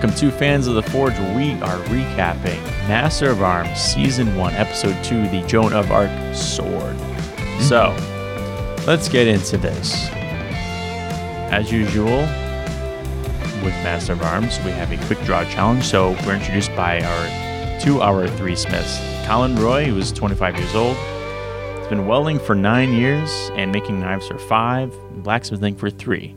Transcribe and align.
Welcome 0.00 0.18
to 0.18 0.30
Fans 0.30 0.66
of 0.66 0.76
the 0.76 0.82
Forge. 0.82 1.12
We 1.36 1.52
are 1.60 1.76
recapping 1.88 2.58
Master 2.88 3.28
of 3.28 3.42
Arms 3.42 3.78
Season 3.78 4.34
1, 4.34 4.54
Episode 4.54 4.96
2, 5.04 5.28
The 5.28 5.46
Joan 5.46 5.74
of 5.74 5.90
Arc 5.90 6.08
Sword. 6.34 6.96
Mm-hmm. 6.96 7.60
So, 7.60 7.94
let's 8.86 9.10
get 9.10 9.26
into 9.26 9.58
this. 9.58 10.08
As 11.52 11.70
usual, 11.70 12.20
with 13.62 13.74
Master 13.84 14.14
of 14.14 14.22
Arms, 14.22 14.58
we 14.64 14.70
have 14.70 14.90
a 14.90 14.96
quick 15.04 15.20
draw 15.24 15.44
challenge. 15.44 15.84
So, 15.84 16.12
we're 16.24 16.36
introduced 16.36 16.74
by 16.74 17.02
our 17.02 17.78
two 17.78 18.00
hour 18.00 18.26
three 18.26 18.56
smiths. 18.56 18.98
Colin 19.26 19.54
Roy, 19.56 19.84
who 19.84 19.98
is 19.98 20.12
25 20.12 20.56
years 20.56 20.74
old, 20.74 20.96
has 20.96 21.88
been 21.88 22.06
welding 22.06 22.38
for 22.38 22.54
nine 22.54 22.94
years 22.94 23.50
and 23.52 23.70
making 23.70 24.00
knives 24.00 24.28
for 24.28 24.38
five, 24.38 24.94
and 25.10 25.22
blacksmithing 25.22 25.76
for 25.76 25.90
three. 25.90 26.34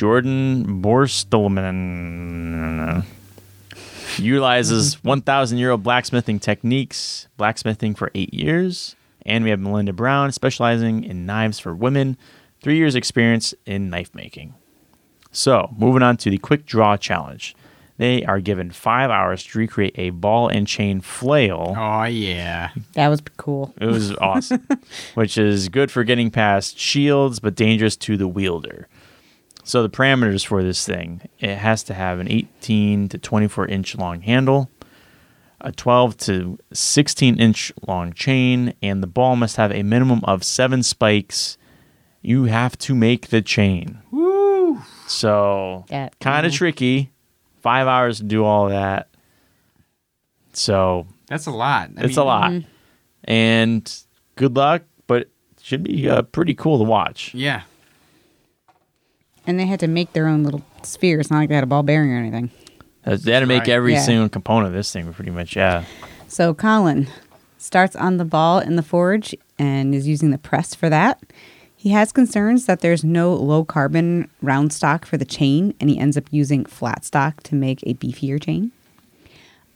Jordan 0.00 0.80
Borstelman 0.80 1.44
utilizes 4.16 4.94
1,000 5.04 5.58
year 5.58 5.72
old 5.72 5.82
blacksmithing 5.82 6.40
techniques, 6.40 7.28
blacksmithing 7.36 7.94
for 7.94 8.10
eight 8.14 8.32
years. 8.32 8.96
And 9.26 9.44
we 9.44 9.50
have 9.50 9.60
Melinda 9.60 9.92
Brown, 9.92 10.32
specializing 10.32 11.04
in 11.04 11.26
knives 11.26 11.58
for 11.58 11.74
women, 11.74 12.16
three 12.62 12.78
years 12.78 12.94
experience 12.94 13.52
in 13.66 13.90
knife 13.90 14.14
making. 14.14 14.54
So, 15.32 15.68
moving 15.76 16.02
on 16.02 16.16
to 16.16 16.30
the 16.30 16.38
quick 16.38 16.64
draw 16.64 16.96
challenge. 16.96 17.54
They 17.98 18.24
are 18.24 18.40
given 18.40 18.70
five 18.70 19.10
hours 19.10 19.44
to 19.44 19.58
recreate 19.58 19.98
a 19.98 20.08
ball 20.08 20.48
and 20.48 20.66
chain 20.66 21.02
flail. 21.02 21.74
Oh 21.76 22.04
yeah. 22.04 22.70
That 22.94 23.08
was 23.08 23.20
cool. 23.36 23.74
It 23.78 23.84
was 23.84 24.16
awesome, 24.16 24.66
which 25.14 25.36
is 25.36 25.68
good 25.68 25.90
for 25.90 26.04
getting 26.04 26.30
past 26.30 26.78
shields, 26.78 27.38
but 27.38 27.54
dangerous 27.54 27.96
to 27.96 28.16
the 28.16 28.26
wielder. 28.26 28.88
So 29.62 29.82
the 29.82 29.90
parameters 29.90 30.44
for 30.44 30.62
this 30.62 30.84
thing, 30.86 31.22
it 31.38 31.56
has 31.56 31.82
to 31.84 31.94
have 31.94 32.18
an 32.18 32.28
18 32.30 33.08
to 33.10 33.18
24 33.18 33.66
inch 33.68 33.94
long 33.96 34.20
handle, 34.22 34.70
a 35.60 35.70
12 35.72 36.16
to 36.18 36.58
16 36.72 37.38
inch 37.38 37.72
long 37.86 38.12
chain, 38.12 38.74
and 38.82 39.02
the 39.02 39.06
ball 39.06 39.36
must 39.36 39.56
have 39.56 39.70
a 39.72 39.82
minimum 39.82 40.20
of 40.24 40.42
seven 40.44 40.82
spikes. 40.82 41.58
You 42.22 42.44
have 42.44 42.76
to 42.78 42.94
make 42.94 43.28
the 43.28 43.42
chain. 43.42 43.98
Woo. 44.10 44.80
So 45.06 45.84
That- 45.88 46.18
kind 46.20 46.46
of 46.46 46.52
mhm. 46.52 46.56
tricky. 46.56 47.10
Five 47.60 47.86
hours 47.86 48.18
to 48.18 48.24
do 48.24 48.44
all 48.44 48.68
that. 48.70 49.08
So 50.52 51.06
That's 51.28 51.46
a 51.46 51.50
lot. 51.50 51.90
I 51.96 52.04
it's 52.04 52.16
a 52.16 52.24
lot. 52.24 52.50
Mm-hmm. 52.50 52.68
And 53.24 54.02
good 54.36 54.56
luck, 54.56 54.82
but 55.06 55.22
it 55.22 55.30
should 55.62 55.82
be 55.84 56.08
uh, 56.08 56.22
pretty 56.22 56.54
cool 56.54 56.78
to 56.78 56.84
watch. 56.84 57.34
Yeah. 57.34 57.62
And 59.46 59.58
they 59.58 59.66
had 59.66 59.80
to 59.80 59.88
make 59.88 60.12
their 60.12 60.26
own 60.28 60.44
little 60.44 60.62
sphere. 60.82 61.20
It's 61.20 61.30
not 61.30 61.38
like 61.38 61.48
they 61.48 61.54
had 61.54 61.64
a 61.64 61.68
ball 61.68 61.82
bearing 61.82 62.12
or 62.12 62.16
anything. 62.18 62.50
Uh, 63.04 63.16
They 63.16 63.32
had 63.32 63.40
to 63.40 63.46
make 63.46 63.60
right. 63.60 63.68
every 63.70 63.94
Yeah. 63.94 64.02
single 64.02 64.28
component 64.28 64.68
of 64.68 64.72
this 64.74 64.92
thing, 64.92 65.12
pretty 65.12 65.30
much. 65.30 65.56
Yeah. 65.56 65.84
So 66.28 66.52
Colin 66.54 67.08
starts 67.58 67.96
on 67.96 68.18
the 68.18 68.24
ball 68.24 68.58
in 68.58 68.76
the 68.76 68.82
forge 68.82 69.34
and 69.58 69.94
is 69.94 70.06
using 70.06 70.30
the 70.30 70.38
press 70.38 70.74
for 70.74 70.88
that. 70.90 71.20
He 71.76 71.90
has 71.90 72.12
concerns 72.12 72.66
that 72.66 72.80
there's 72.80 73.02
no 73.02 73.32
low 73.34 73.64
carbon 73.64 74.28
round 74.42 74.72
stock 74.72 75.06
for 75.06 75.16
the 75.16 75.24
chain, 75.24 75.72
and 75.80 75.88
he 75.88 75.98
ends 75.98 76.18
up 76.18 76.24
using 76.30 76.66
flat 76.66 77.06
stock 77.06 77.42
to 77.44 77.54
make 77.54 77.82
a 77.86 77.94
beefier 77.94 78.40
chain. 78.42 78.70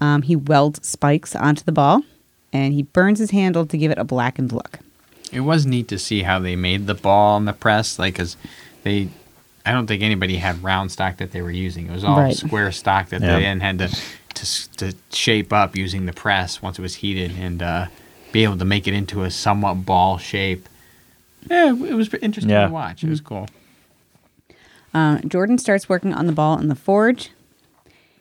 Um, 0.01 0.21
he 0.23 0.37
welds 0.37 0.87
spikes 0.87 1.35
onto 1.35 1.65
the 1.65 1.73
ball, 1.73 2.03
and 2.53 2.75
he 2.75 2.83
burns 2.83 3.21
his 3.21 3.31
handle 3.31 3.65
to 3.65 3.79
give 3.79 3.91
it 3.91 3.97
a 3.97 4.05
blackened 4.05 4.53
look. 4.53 4.81
It 5.33 5.41
was 5.41 5.65
neat 5.65 5.89
to 5.89 5.99
see 5.99 6.23
how 6.25 6.39
they 6.39 6.57
made 6.57 6.87
the 6.87 6.95
ball 6.95 7.39
in 7.39 7.47
the 7.47 7.55
press, 7.55 7.99
like, 7.99 8.17
cause 8.17 8.37
they. 8.83 9.09
I 9.67 9.73
don't 9.73 9.87
think 9.87 10.03
anybody 10.03 10.37
had 10.37 10.63
round 10.63 10.93
stock 10.93 11.17
that 11.19 11.33
they 11.33 11.41
were 11.43 11.51
using. 11.51 11.87
It 11.87 11.93
was 11.93 12.05
all 12.05 12.19
Right. 12.21 12.37
square 12.37 12.71
stock 12.73 13.09
that 13.11 13.21
Yeah. 13.23 13.37
they 13.37 13.43
then 13.43 13.61
had 13.61 13.79
to, 13.79 13.89
to 14.35 14.77
to 14.77 14.95
shape 15.13 15.53
up 15.53 15.75
using 15.77 16.07
the 16.07 16.13
press 16.13 16.61
once 16.61 16.79
it 16.79 16.83
was 16.83 16.97
heated 16.97 17.33
and 17.39 17.63
uh, 17.63 17.87
be 18.33 18.45
able 18.45 18.59
to 18.59 18.65
make 18.65 18.87
it 18.87 18.95
into 18.95 19.23
a 19.23 19.31
somewhat 19.31 19.87
ball 19.87 20.19
shape. 20.19 20.69
Yeah, 21.51 21.69
it 21.73 21.95
was 21.95 22.13
interesting 22.15 22.51
Yeah. 22.51 22.67
to 22.67 22.73
watch. 22.73 23.03
It 23.05 23.11
was 23.11 23.21
cool. 23.21 23.49
Uh, 24.93 25.19
Jordan 25.27 25.59
starts 25.59 25.89
working 25.89 26.13
on 26.15 26.27
the 26.27 26.33
ball 26.33 26.59
in 26.59 26.69
the 26.69 26.75
forge. 26.75 27.31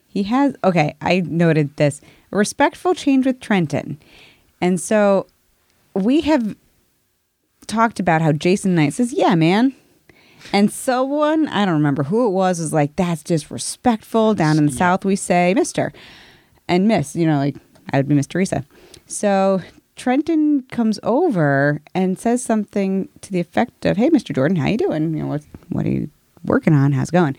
He 0.07 0.23
has, 0.23 0.55
okay, 0.63 0.95
I 1.01 1.21
noted 1.21 1.75
this 1.77 2.01
a 2.31 2.37
respectful 2.37 2.93
change 2.95 3.25
with 3.25 3.39
Trenton. 3.39 3.97
And 4.61 4.79
so 4.79 5.27
we 5.93 6.21
have 6.21 6.55
talked 7.67 7.99
about 7.99 8.21
how 8.21 8.31
Jason 8.31 8.75
Knight 8.75 8.93
says, 8.93 9.13
Yeah, 9.13 9.35
man. 9.35 9.73
And 10.51 10.71
someone, 10.71 11.47
I 11.47 11.65
don't 11.65 11.75
remember 11.75 12.03
who 12.03 12.27
it 12.27 12.31
was, 12.31 12.59
was 12.59 12.73
like, 12.73 12.95
That's 12.95 13.23
disrespectful. 13.23 14.33
Down 14.33 14.57
in 14.57 14.65
the 14.65 14.71
South, 14.71 15.05
we 15.05 15.15
say 15.15 15.53
Mr. 15.57 15.91
and 16.67 16.87
Miss, 16.87 17.15
you 17.15 17.25
know, 17.25 17.37
like 17.37 17.55
I 17.91 17.97
would 17.97 18.07
be 18.07 18.15
Miss 18.15 18.27
Teresa. 18.27 18.65
So 19.07 19.61
Trenton 19.95 20.63
comes 20.71 20.99
over 21.03 21.81
and 21.93 22.17
says 22.17 22.41
something 22.43 23.09
to 23.21 23.31
the 23.31 23.39
effect 23.39 23.85
of, 23.85 23.97
"Hey, 23.97 24.09
Mr. 24.09 24.33
Jordan, 24.33 24.57
how 24.57 24.67
you 24.67 24.77
doing? 24.77 25.15
You 25.15 25.23
know, 25.23 25.27
what 25.27 25.43
what 25.69 25.85
are 25.85 25.89
you 25.91 26.09
working 26.45 26.73
on? 26.73 26.91
How's 26.91 27.09
it 27.09 27.13
going?" 27.13 27.35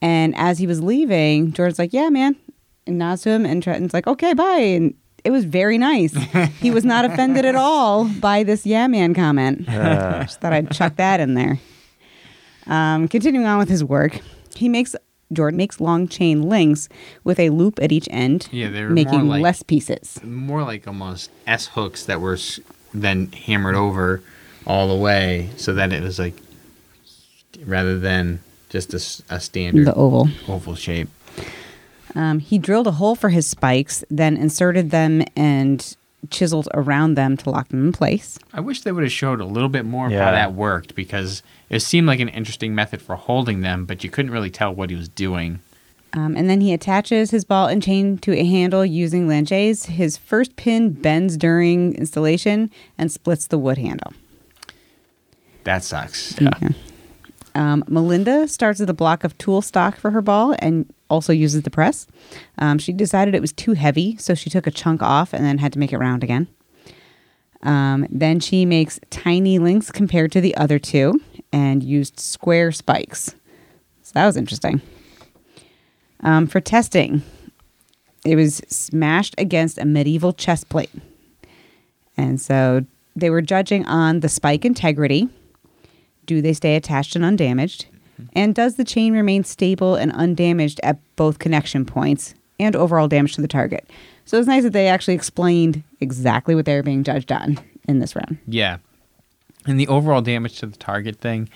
And 0.00 0.34
as 0.36 0.58
he 0.58 0.66
was 0.66 0.82
leaving, 0.82 1.52
Jordan's 1.52 1.78
like, 1.78 1.92
"Yeah, 1.92 2.08
man," 2.08 2.36
and 2.86 2.98
nods 2.98 3.22
to 3.22 3.30
him, 3.30 3.44
and 3.44 3.62
Trenton's 3.62 3.92
like, 3.94 4.06
"Okay, 4.06 4.32
bye." 4.34 4.58
And 4.58 4.94
it 5.24 5.30
was 5.30 5.44
very 5.44 5.78
nice. 5.78 6.14
he 6.60 6.70
was 6.70 6.84
not 6.84 7.04
offended 7.04 7.44
at 7.44 7.54
all 7.54 8.06
by 8.08 8.42
this 8.42 8.64
"Yeah, 8.66 8.86
man" 8.86 9.14
comment. 9.14 9.66
Just 9.66 10.40
thought 10.40 10.52
I'd 10.52 10.70
chuck 10.70 10.96
that 10.96 11.20
in 11.20 11.34
there. 11.34 11.60
Um, 12.66 13.08
continuing 13.08 13.46
on 13.46 13.58
with 13.58 13.68
his 13.68 13.82
work, 13.84 14.20
he 14.54 14.68
makes 14.68 14.94
Jordan 15.32 15.56
makes 15.56 15.80
long 15.80 16.08
chain 16.08 16.42
links 16.42 16.88
with 17.24 17.40
a 17.40 17.48
loop 17.50 17.78
at 17.80 17.90
each 17.90 18.06
end, 18.10 18.48
Yeah, 18.52 18.68
they 18.68 18.82
were 18.84 18.90
making 18.90 19.28
like 19.28 19.42
less 19.42 19.62
pieces. 19.62 20.20
more 20.22 20.62
like 20.62 20.86
almost 20.86 21.30
S 21.46 21.68
hooks 21.68 22.04
that 22.04 22.20
were 22.20 22.38
then 22.92 23.32
hammered 23.32 23.74
over 23.74 24.22
all 24.66 24.88
the 24.88 24.94
way, 24.94 25.48
so 25.56 25.72
that 25.72 25.90
it 25.92 26.02
was 26.02 26.18
like 26.18 26.34
rather 27.64 27.98
than 27.98 28.40
just 28.68 28.92
a 29.30 29.40
standard 29.40 29.86
The 29.86 29.94
oval. 29.94 30.28
oval 30.48 30.74
shape. 30.74 31.08
Um, 32.14 32.38
he 32.40 32.58
drilled 32.58 32.86
a 32.86 32.92
hole 32.92 33.14
for 33.14 33.30
his 33.30 33.46
spikes, 33.46 34.04
then 34.10 34.36
inserted 34.36 34.90
them 34.90 35.22
and 35.34 35.96
chiseled 36.30 36.68
around 36.74 37.14
them 37.14 37.36
to 37.38 37.50
lock 37.50 37.68
them 37.68 37.84
in 37.86 37.92
place. 37.92 38.38
I 38.52 38.60
wish 38.60 38.82
they 38.82 38.92
would 38.92 39.02
have 39.02 39.12
showed 39.12 39.40
a 39.40 39.44
little 39.44 39.68
bit 39.68 39.84
more 39.84 40.06
of 40.06 40.12
Yeah. 40.12 40.24
how 40.24 40.30
that 40.32 40.54
worked 40.54 40.94
because 40.94 41.42
it 41.68 41.80
seemed 41.80 42.06
like 42.06 42.20
an 42.20 42.28
interesting 42.28 42.74
method 42.74 43.02
for 43.02 43.16
holding 43.16 43.60
them, 43.60 43.84
but 43.86 44.04
you 44.04 44.10
couldn't 44.10 44.30
really 44.30 44.50
tell 44.50 44.72
what 44.74 44.90
he 44.90 44.96
was 44.96 45.08
doing. 45.08 45.60
Um, 46.14 46.36
and 46.36 46.48
then 46.50 46.60
he 46.60 46.72
attaches 46.74 47.30
his 47.30 47.44
ball 47.44 47.68
and 47.68 47.82
chain 47.82 48.18
to 48.18 48.32
a 48.38 48.44
handle 48.44 48.84
using 48.84 49.26
langes. 49.26 49.86
His 49.86 50.18
first 50.18 50.56
pin 50.56 50.90
bends 50.90 51.38
during 51.38 51.94
installation 51.94 52.70
and 52.98 53.10
splits 53.10 53.46
the 53.46 53.56
wood 53.58 53.78
handle. 53.78 54.12
That 55.64 55.82
sucks. 55.84 56.38
Yeah. 56.40 56.50
Um, 57.54 57.84
Melinda 57.88 58.48
starts 58.48 58.80
with 58.80 58.90
a 58.90 58.94
block 58.94 59.24
of 59.24 59.36
tool 59.38 59.62
stock 59.62 59.96
for 59.96 60.10
her 60.10 60.22
ball 60.22 60.54
and 60.58 60.92
also 61.12 61.32
uses 61.32 61.62
the 61.62 61.70
press. 61.70 62.06
Um, 62.58 62.78
she 62.78 62.92
decided 62.92 63.34
it 63.34 63.40
was 63.40 63.52
too 63.52 63.74
heavy, 63.74 64.16
so 64.16 64.34
she 64.34 64.50
took 64.50 64.66
a 64.66 64.70
chunk 64.70 65.02
off 65.02 65.32
and 65.32 65.44
then 65.44 65.58
had 65.58 65.72
to 65.74 65.78
make 65.78 65.92
it 65.92 65.98
round 65.98 66.24
again. 66.24 66.48
Um, 67.62 68.06
then 68.10 68.40
she 68.40 68.64
makes 68.66 68.98
tiny 69.10 69.58
links 69.58 69.92
compared 69.92 70.32
to 70.32 70.40
the 70.40 70.56
other 70.56 70.78
two 70.78 71.20
and 71.52 71.82
used 71.82 72.18
square 72.18 72.72
spikes. 72.72 73.36
So 74.02 74.12
that 74.14 74.26
was 74.26 74.36
interesting. 74.36 74.80
Um, 76.20 76.46
for 76.46 76.60
testing, 76.60 77.22
it 78.24 78.36
was 78.36 78.62
smashed 78.68 79.34
against 79.38 79.78
a 79.78 79.84
medieval 79.84 80.32
chest 80.32 80.68
plate. 80.68 80.90
And 82.16 82.40
so 82.40 82.84
they 83.14 83.30
were 83.30 83.42
judging 83.42 83.84
on 83.86 84.20
the 84.20 84.28
spike 84.28 84.64
integrity. 84.64 85.28
Do 86.26 86.40
they 86.40 86.52
stay 86.52 86.76
attached 86.76 87.16
and 87.16 87.24
undamaged? 87.24 87.86
And 88.34 88.54
does 88.54 88.76
the 88.76 88.84
chain 88.84 89.12
remain 89.12 89.44
stable 89.44 89.94
and 89.94 90.12
undamaged 90.12 90.80
at 90.82 90.98
both 91.16 91.38
connection 91.38 91.84
points 91.84 92.34
and 92.58 92.76
overall 92.76 93.08
damage 93.08 93.34
to 93.34 93.42
the 93.42 93.48
target? 93.48 93.88
So 94.24 94.38
it's 94.38 94.46
nice 94.46 94.62
that 94.62 94.72
they 94.72 94.88
actually 94.88 95.14
explained 95.14 95.82
exactly 96.00 96.54
what 96.54 96.64
they 96.64 96.76
were 96.76 96.82
being 96.82 97.04
judged 97.04 97.32
on 97.32 97.58
in 97.88 97.98
this 97.98 98.14
round. 98.14 98.38
Yeah. 98.46 98.78
And 99.66 99.78
the 99.78 99.88
overall 99.88 100.22
damage 100.22 100.58
to 100.60 100.66
the 100.66 100.76
target 100.76 101.16
thing, 101.16 101.48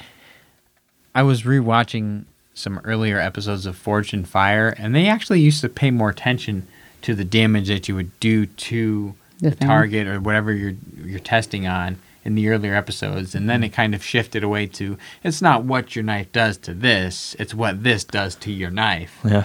I 1.14 1.22
was 1.22 1.42
rewatching 1.42 2.24
some 2.54 2.78
earlier 2.84 3.18
episodes 3.18 3.66
of 3.66 3.76
Forged 3.76 4.14
in 4.14 4.24
Fire, 4.24 4.74
and 4.78 4.94
they 4.94 5.06
actually 5.06 5.40
used 5.40 5.60
to 5.60 5.68
pay 5.68 5.90
more 5.90 6.10
attention 6.10 6.66
to 7.02 7.14
the 7.14 7.24
damage 7.24 7.68
that 7.68 7.88
you 7.88 7.94
would 7.94 8.18
do 8.20 8.46
to 8.46 9.14
The 9.40 9.50
the, 9.50 9.56
target 9.56 10.06
or 10.06 10.18
whatever 10.20 10.52
you're 10.52 10.74
you're 11.04 11.20
testing 11.20 11.66
on 11.66 11.98
in 12.26 12.34
the 12.34 12.48
earlier 12.48 12.74
episodes, 12.74 13.34
and 13.34 13.48
then 13.48 13.62
it 13.62 13.70
kind 13.70 13.94
of 13.94 14.04
shifted 14.04 14.42
away 14.42 14.66
to 14.66 14.98
it's 15.22 15.40
not 15.40 15.64
what 15.64 15.94
your 15.94 16.04
knife 16.04 16.30
does 16.32 16.58
to 16.58 16.74
this, 16.74 17.36
it's 17.38 17.54
what 17.54 17.84
this 17.84 18.02
does 18.04 18.34
to 18.34 18.52
your 18.52 18.70
knife. 18.70 19.18
Yeah. 19.24 19.44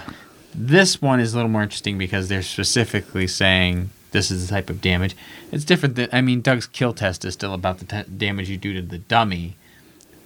This 0.54 1.00
one 1.00 1.20
is 1.20 1.32
a 1.32 1.36
little 1.36 1.50
more 1.50 1.62
interesting 1.62 1.96
because 1.96 2.28
they're 2.28 2.42
specifically 2.42 3.26
saying 3.26 3.90
this 4.10 4.30
is 4.30 4.46
the 4.46 4.52
type 4.52 4.68
of 4.68 4.80
damage. 4.80 5.16
It's 5.52 5.64
different 5.64 5.94
than 5.94 6.08
I 6.12 6.20
mean, 6.20 6.42
Doug's 6.42 6.66
kill 6.66 6.92
test 6.92 7.24
is 7.24 7.34
still 7.34 7.54
about 7.54 7.78
the 7.78 7.84
t- 7.86 8.10
damage 8.10 8.50
you 8.50 8.58
do 8.58 8.74
to 8.74 8.82
the 8.82 8.98
dummy, 8.98 9.56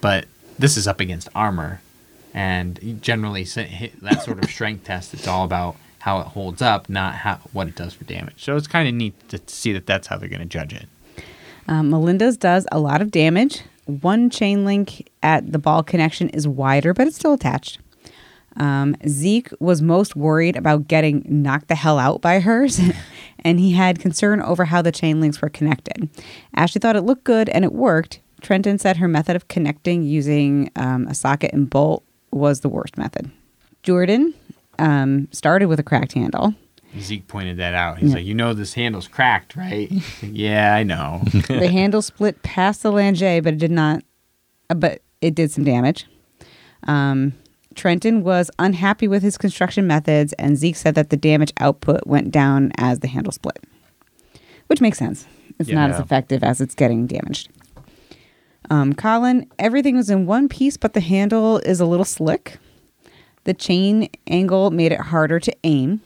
but 0.00 0.24
this 0.58 0.76
is 0.76 0.88
up 0.88 0.98
against 1.00 1.28
armor, 1.34 1.80
And 2.32 2.98
generally, 3.02 3.44
that 3.44 4.22
sort 4.24 4.42
of 4.42 4.50
strength 4.50 4.84
test, 4.84 5.12
it's 5.14 5.28
all 5.28 5.44
about 5.44 5.76
how 6.00 6.20
it 6.20 6.26
holds 6.28 6.62
up, 6.62 6.88
not 6.88 7.14
how 7.16 7.36
what 7.52 7.68
it 7.68 7.74
does 7.76 7.92
for 7.92 8.04
damage. 8.04 8.42
So 8.42 8.56
it's 8.56 8.66
kind 8.66 8.88
of 8.88 8.94
neat 8.94 9.28
to 9.28 9.40
see 9.46 9.72
that 9.72 9.86
that's 9.86 10.06
how 10.06 10.16
they're 10.16 10.28
going 10.28 10.40
to 10.40 10.46
judge 10.46 10.72
it. 10.72 10.88
Um, 11.68 11.90
Melinda's 11.90 12.36
does 12.36 12.66
a 12.70 12.78
lot 12.78 13.02
of 13.02 13.10
damage. 13.10 13.62
One 13.86 14.30
chain 14.30 14.64
link 14.64 15.08
at 15.22 15.52
the 15.52 15.58
ball 15.58 15.82
connection 15.82 16.28
is 16.30 16.46
wider, 16.46 16.92
but 16.92 17.06
it's 17.06 17.16
still 17.16 17.32
attached. 17.32 17.78
Um, 18.56 18.96
Zeke 19.06 19.50
was 19.60 19.82
most 19.82 20.16
worried 20.16 20.56
about 20.56 20.88
getting 20.88 21.22
knocked 21.26 21.68
the 21.68 21.74
hell 21.74 21.98
out 21.98 22.20
by 22.20 22.40
hers, 22.40 22.80
and 23.40 23.60
he 23.60 23.72
had 23.72 23.98
concern 23.98 24.40
over 24.40 24.64
how 24.64 24.82
the 24.82 24.92
chain 24.92 25.20
links 25.20 25.42
were 25.42 25.50
connected. 25.50 26.08
Ashley 26.54 26.80
thought 26.80 26.96
it 26.96 27.02
looked 27.02 27.24
good 27.24 27.48
and 27.50 27.64
it 27.64 27.72
worked. 27.72 28.20
Trenton 28.40 28.78
said 28.78 28.96
her 28.96 29.08
method 29.08 29.36
of 29.36 29.48
connecting 29.48 30.02
using 30.02 30.70
um, 30.76 31.06
a 31.06 31.14
socket 31.14 31.52
and 31.52 31.68
bolt 31.68 32.02
was 32.30 32.60
the 32.60 32.68
worst 32.68 32.96
method. 32.96 33.30
Jordan 33.82 34.34
um, 34.78 35.28
started 35.32 35.66
with 35.66 35.80
a 35.80 35.82
cracked 35.82 36.12
handle. 36.12 36.54
Zeke 36.98 37.26
pointed 37.28 37.58
that 37.58 37.74
out. 37.74 37.98
He's 37.98 38.10
Yeah. 38.10 38.16
like, 38.16 38.24
"You 38.26 38.34
know, 38.34 38.54
this 38.54 38.74
handle's 38.74 39.08
cracked, 39.08 39.54
right?" 39.56 39.90
yeah, 40.22 40.74
I 40.74 40.82
know. 40.82 41.22
the 41.48 41.68
handle 41.68 42.00
split 42.02 42.42
past 42.42 42.82
the 42.82 42.90
lange, 42.92 43.40
but 43.42 43.54
it 43.54 43.58
did 43.58 43.70
not. 43.70 44.02
uh, 44.70 44.74
But 44.74 45.02
it 45.20 45.34
did 45.34 45.50
some 45.50 45.64
damage. 45.64 46.06
Um, 46.84 47.32
Trenton 47.74 48.22
was 48.22 48.50
unhappy 48.58 49.06
with 49.08 49.22
his 49.22 49.36
construction 49.36 49.86
methods, 49.86 50.32
and 50.34 50.56
Zeke 50.56 50.76
said 50.76 50.94
that 50.94 51.10
the 51.10 51.16
damage 51.16 51.52
output 51.60 52.06
went 52.06 52.30
down 52.30 52.72
as 52.78 53.00
the 53.00 53.08
handle 53.08 53.32
split, 53.32 53.58
which 54.68 54.80
makes 54.80 54.96
sense. 54.98 55.26
It's 55.58 55.68
not 55.70 55.90
as 55.90 55.98
effective 56.00 56.42
as 56.42 56.60
it's 56.60 56.74
getting 56.74 57.06
damaged. 57.06 57.48
Um, 58.70 58.94
Colin, 58.94 59.46
everything 59.58 59.96
was 59.96 60.10
in 60.10 60.26
one 60.26 60.48
piece, 60.48 60.76
but 60.76 60.92
the 60.92 61.00
handle 61.00 61.58
is 61.58 61.80
a 61.80 61.86
little 61.86 62.04
slick. 62.04 62.58
The 63.44 63.54
chain 63.54 64.08
angle 64.26 64.70
made 64.70 64.92
it 64.92 65.00
harder 65.00 65.38
to 65.40 65.52
aim. 65.64 66.00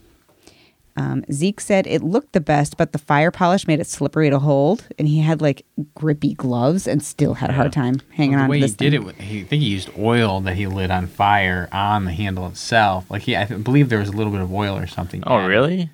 Um, 1.01 1.23
Zeke 1.31 1.59
said 1.59 1.87
it 1.87 2.03
looked 2.03 2.33
the 2.33 2.41
best, 2.41 2.77
but 2.77 2.91
the 2.91 2.99
fire 2.99 3.31
polish 3.31 3.65
made 3.67 3.79
it 3.79 3.87
slippery 3.87 4.29
to 4.29 4.37
hold, 4.39 4.87
and 4.99 5.07
he 5.07 5.19
had 5.19 5.41
like 5.41 5.65
grippy 5.95 6.33
gloves 6.35 6.87
and 6.87 7.01
still 7.03 7.33
had 7.35 7.49
a 7.49 7.53
hard 7.53 7.73
time 7.73 8.01
hanging 8.11 8.33
Well, 8.35 8.41
on 8.43 8.47
the 8.47 8.51
way 8.51 8.57
to 8.59 8.65
he 8.65 8.67
this 8.67 8.75
did 8.75 8.93
it, 8.93 9.15
he, 9.21 9.41
I 9.41 9.43
think 9.45 9.63
he 9.63 9.69
used 9.69 9.89
oil 9.97 10.41
that 10.41 10.55
he 10.55 10.67
lit 10.67 10.91
on 10.91 11.07
fire 11.07 11.67
on 11.71 12.05
the 12.05 12.11
handle 12.11 12.47
itself. 12.47 13.09
Like 13.09 13.23
he, 13.23 13.35
I 13.35 13.45
th- 13.45 13.63
believe 13.63 13.89
there 13.89 13.99
was 13.99 14.09
a 14.09 14.13
little 14.13 14.31
bit 14.31 14.41
of 14.41 14.53
oil 14.53 14.77
or 14.77 14.85
something. 14.87 15.23
Oh, 15.25 15.37
added. 15.39 15.47
really? 15.47 15.89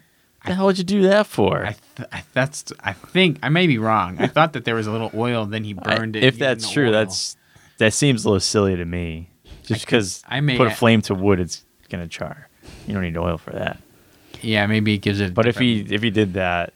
the 0.46 0.54
hell 0.56 0.66
would 0.68 0.78
you 0.78 0.84
do 0.84 1.02
that 1.04 1.26
for? 1.28 1.66
I 1.66 1.76
th- 1.96 2.10
I, 2.12 2.24
that's 2.34 2.66
I 2.82 2.94
think 2.94 3.40
I 3.44 3.50
may 3.50 3.68
be 3.68 3.78
wrong. 3.78 4.18
I 4.20 4.28
thought 4.28 4.54
that 4.54 4.66
there 4.66 4.76
was 4.76 4.88
a 4.88 4.92
little 4.92 5.12
oil, 5.14 5.46
then 5.46 5.64
he 5.64 5.76
I- 5.84 5.96
burned 5.96 6.16
it. 6.16 6.24
if 6.24 6.38
that's 6.40 6.70
true, 6.70 6.88
oil. 6.88 6.92
that's 6.94 7.36
that 7.80 7.94
seems 7.94 8.26
a 8.26 8.30
little 8.30 8.40
silly 8.40 8.76
to 8.76 8.86
me. 8.86 9.30
Just 9.64 9.86
because 9.86 10.24
I 10.28 10.40
may- 10.42 10.58
put 10.58 10.68
a 10.68 10.72
flame 10.76 11.02
to 11.04 11.16
wood, 11.16 11.40
it's 11.40 11.64
gonna 11.90 12.08
char. 12.08 12.50
You 12.88 12.94
don't 12.94 13.04
need 13.04 13.18
oil 13.18 13.38
for 13.38 13.52
that. 13.52 13.78
Yeah, 14.42 14.66
maybe 14.68 14.94
it 14.96 15.00
gives 15.00 15.20
it. 15.20 15.34
But 15.34 15.48
if 15.48 15.58
he 15.58 15.82
if 15.90 16.02
he 16.02 16.10
did 16.10 16.34
that 16.34 16.74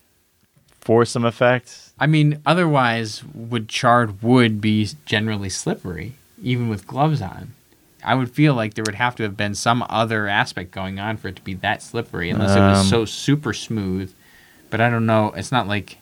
for 0.79 1.05
some 1.05 1.25
effect, 1.25 1.91
I 1.99 2.07
mean, 2.07 2.41
otherwise, 2.45 3.23
would 3.33 3.67
charred 3.69 4.21
wood 4.23 4.59
be 4.61 4.89
generally 5.05 5.49
slippery, 5.49 6.15
even 6.41 6.69
with 6.69 6.87
gloves 6.87 7.21
on? 7.21 7.53
I 8.03 8.15
would 8.15 8.31
feel 8.31 8.55
like 8.55 8.73
there 8.73 8.83
would 8.85 8.95
have 8.95 9.15
to 9.17 9.23
have 9.23 9.37
been 9.37 9.53
some 9.53 9.85
other 9.87 10.27
aspect 10.27 10.71
going 10.71 10.99
on 10.99 11.17
for 11.17 11.27
it 11.27 11.35
to 11.35 11.41
be 11.43 11.53
that 11.55 11.83
slippery, 11.83 12.31
unless 12.31 12.55
it 12.55 12.59
was 12.59 12.79
Um, 12.79 12.85
so 12.87 13.05
super 13.05 13.53
smooth. 13.53 14.11
But 14.71 14.81
I 14.81 14.89
don't 14.89 15.05
know. 15.05 15.31
It's 15.35 15.51
not 15.51 15.67
like. 15.67 15.97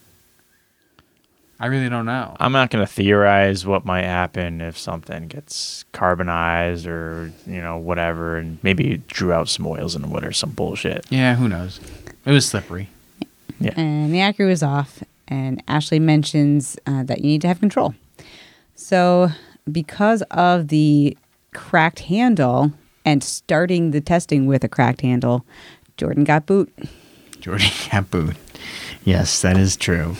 I 1.59 1.65
really 1.65 1.89
don't 1.89 2.05
know. 2.05 2.35
I'm 2.39 2.51
not 2.53 2.69
gonna 2.69 2.87
theorize 2.87 3.65
what 3.65 3.83
might 3.85 4.03
happen 4.05 4.61
if 4.61 4.77
something 4.77 5.27
gets 5.27 5.83
carbonized 5.91 6.87
or 6.87 7.31
you 7.45 7.61
know 7.61 7.77
whatever, 7.77 8.37
and 8.37 8.59
maybe 8.63 8.91
it 8.91 9.07
drew 9.07 9.33
out 9.33 9.49
some 9.49 9.67
oils 9.67 9.95
in 9.95 10.01
the 10.01 10.07
wood 10.07 10.23
or 10.23 10.31
some 10.31 10.51
bullshit. 10.51 11.05
yeah, 11.09 11.35
who 11.35 11.47
knows? 11.49 11.79
It 12.25 12.31
was 12.31 12.45
slippery. 12.45 12.89
Yeah. 13.59 13.73
and 13.75 14.13
the 14.13 14.21
accuracy 14.21 14.49
was 14.49 14.63
off. 14.63 15.03
And 15.27 15.61
Ashley 15.67 15.99
mentions 15.99 16.77
uh, 16.87 17.03
that 17.03 17.19
you 17.19 17.25
need 17.27 17.41
to 17.41 17.47
have 17.49 17.59
control. 17.59 17.93
So, 18.75 19.29
because 19.71 20.21
of 20.31 20.69
the 20.69 21.15
cracked 21.53 21.99
handle 21.99 22.71
and 23.05 23.23
starting 23.23 23.91
the 23.91 24.01
testing 24.01 24.47
with 24.47 24.63
a 24.63 24.69
cracked 24.69 25.01
handle, 25.01 25.45
Jordan 25.97 26.23
got 26.23 26.45
boot. 26.45 26.73
Jordan 27.41 27.67
got 27.91 28.09
boot. 28.09 28.37
Yes, 29.03 29.41
that 29.41 29.57
is 29.57 29.75
true. 29.75 30.15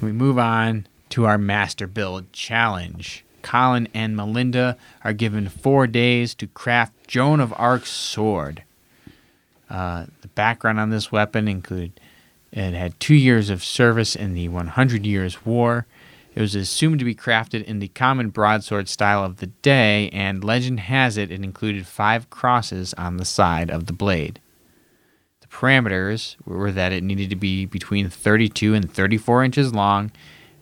We 0.00 0.12
move 0.12 0.38
on 0.38 0.86
to 1.10 1.24
our 1.24 1.38
master 1.38 1.86
build 1.86 2.32
challenge. 2.32 3.24
Colin 3.42 3.88
and 3.94 4.16
Melinda 4.16 4.76
are 5.04 5.12
given 5.12 5.48
four 5.48 5.86
days 5.86 6.34
to 6.34 6.46
craft 6.48 6.92
Joan 7.06 7.40
of 7.40 7.54
Arc's 7.56 7.90
sword. 7.90 8.64
Uh, 9.70 10.06
the 10.20 10.28
background 10.28 10.78
on 10.78 10.90
this 10.90 11.10
weapon 11.10 11.48
included 11.48 12.00
it 12.52 12.74
had 12.74 12.98
two 12.98 13.14
years 13.14 13.50
of 13.50 13.62
service 13.62 14.16
in 14.16 14.34
the 14.34 14.48
100 14.48 15.04
Years' 15.04 15.44
War. 15.44 15.86
It 16.34 16.40
was 16.40 16.54
assumed 16.54 16.98
to 16.98 17.04
be 17.04 17.14
crafted 17.14 17.64
in 17.64 17.80
the 17.80 17.88
common 17.88 18.30
broadsword 18.30 18.88
style 18.88 19.24
of 19.24 19.38
the 19.38 19.46
day, 19.46 20.08
and 20.10 20.44
legend 20.44 20.80
has 20.80 21.16
it 21.16 21.30
it 21.30 21.42
included 21.42 21.86
five 21.86 22.30
crosses 22.30 22.94
on 22.94 23.16
the 23.16 23.24
side 23.24 23.70
of 23.70 23.86
the 23.86 23.92
blade. 23.92 24.40
Parameters 25.56 26.36
were 26.44 26.70
that 26.70 26.92
it 26.92 27.02
needed 27.02 27.30
to 27.30 27.34
be 27.34 27.64
between 27.64 28.10
32 28.10 28.74
and 28.74 28.92
34 28.92 29.42
inches 29.42 29.72
long, 29.72 30.12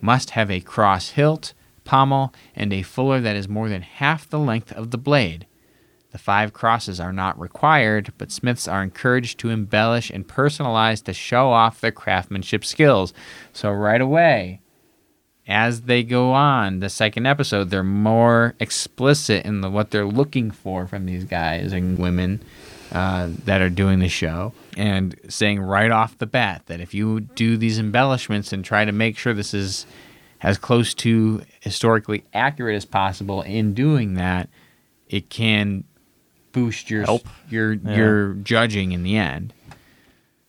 must 0.00 0.30
have 0.30 0.52
a 0.52 0.60
cross 0.60 1.10
hilt, 1.10 1.52
pommel, 1.82 2.32
and 2.54 2.72
a 2.72 2.82
fuller 2.82 3.20
that 3.20 3.34
is 3.34 3.48
more 3.48 3.68
than 3.68 3.82
half 3.82 4.30
the 4.30 4.38
length 4.38 4.70
of 4.70 4.92
the 4.92 4.96
blade. 4.96 5.48
The 6.12 6.18
five 6.18 6.52
crosses 6.52 7.00
are 7.00 7.12
not 7.12 7.36
required, 7.40 8.12
but 8.18 8.30
smiths 8.30 8.68
are 8.68 8.84
encouraged 8.84 9.40
to 9.40 9.50
embellish 9.50 10.10
and 10.10 10.28
personalize 10.28 11.02
to 11.06 11.12
show 11.12 11.50
off 11.50 11.80
their 11.80 11.90
craftsmanship 11.90 12.64
skills. 12.64 13.12
So, 13.52 13.72
right 13.72 14.00
away, 14.00 14.60
as 15.48 15.82
they 15.82 16.04
go 16.04 16.30
on 16.30 16.78
the 16.78 16.88
second 16.88 17.26
episode, 17.26 17.70
they're 17.70 17.82
more 17.82 18.54
explicit 18.60 19.44
in 19.44 19.60
the, 19.60 19.70
what 19.70 19.90
they're 19.90 20.06
looking 20.06 20.52
for 20.52 20.86
from 20.86 21.06
these 21.06 21.24
guys 21.24 21.72
and 21.72 21.98
women 21.98 22.44
uh, 22.94 23.28
that 23.44 23.60
are 23.60 23.68
doing 23.68 23.98
the 23.98 24.08
show, 24.08 24.52
and 24.76 25.14
saying 25.28 25.60
right 25.60 25.90
off 25.90 26.16
the 26.16 26.26
bat 26.26 26.62
that 26.66 26.80
if 26.80 26.94
you 26.94 27.20
do 27.20 27.56
these 27.58 27.78
embellishments 27.78 28.52
and 28.52 28.64
try 28.64 28.84
to 28.86 28.92
make 28.92 29.18
sure 29.18 29.34
this 29.34 29.52
is 29.52 29.84
as 30.40 30.56
close 30.58 30.94
to 30.94 31.42
historically 31.60 32.22
accurate 32.32 32.76
as 32.76 32.84
possible 32.84 33.42
in 33.42 33.74
doing 33.74 34.14
that, 34.14 34.48
it 35.08 35.28
can 35.28 35.84
boost 36.52 36.88
your 36.90 37.02
Help. 37.04 37.26
your 37.50 37.72
Yeah. 37.74 37.96
your 37.96 38.34
judging 38.34 38.92
in 38.92 39.02
the 39.02 39.16
end. 39.16 39.52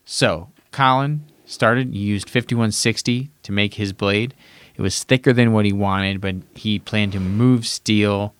So 0.05 0.49
Colin 0.71 1.25
started. 1.45 1.93
He 1.93 1.99
used 1.99 2.29
5160 2.29 3.29
to 3.43 3.51
make 3.51 3.73
his 3.75 3.91
blade. 3.93 4.33
It 4.75 4.81
was 4.81 5.03
thicker 5.03 5.31
than 5.33 5.51
what 5.53 5.65
he 5.65 5.71
wanted, 5.73 6.21
but 6.21 6.35
he 6.53 6.77
planned 6.79 7.13
to 7.13 7.19
move 7.19 7.65
steel 7.65 8.33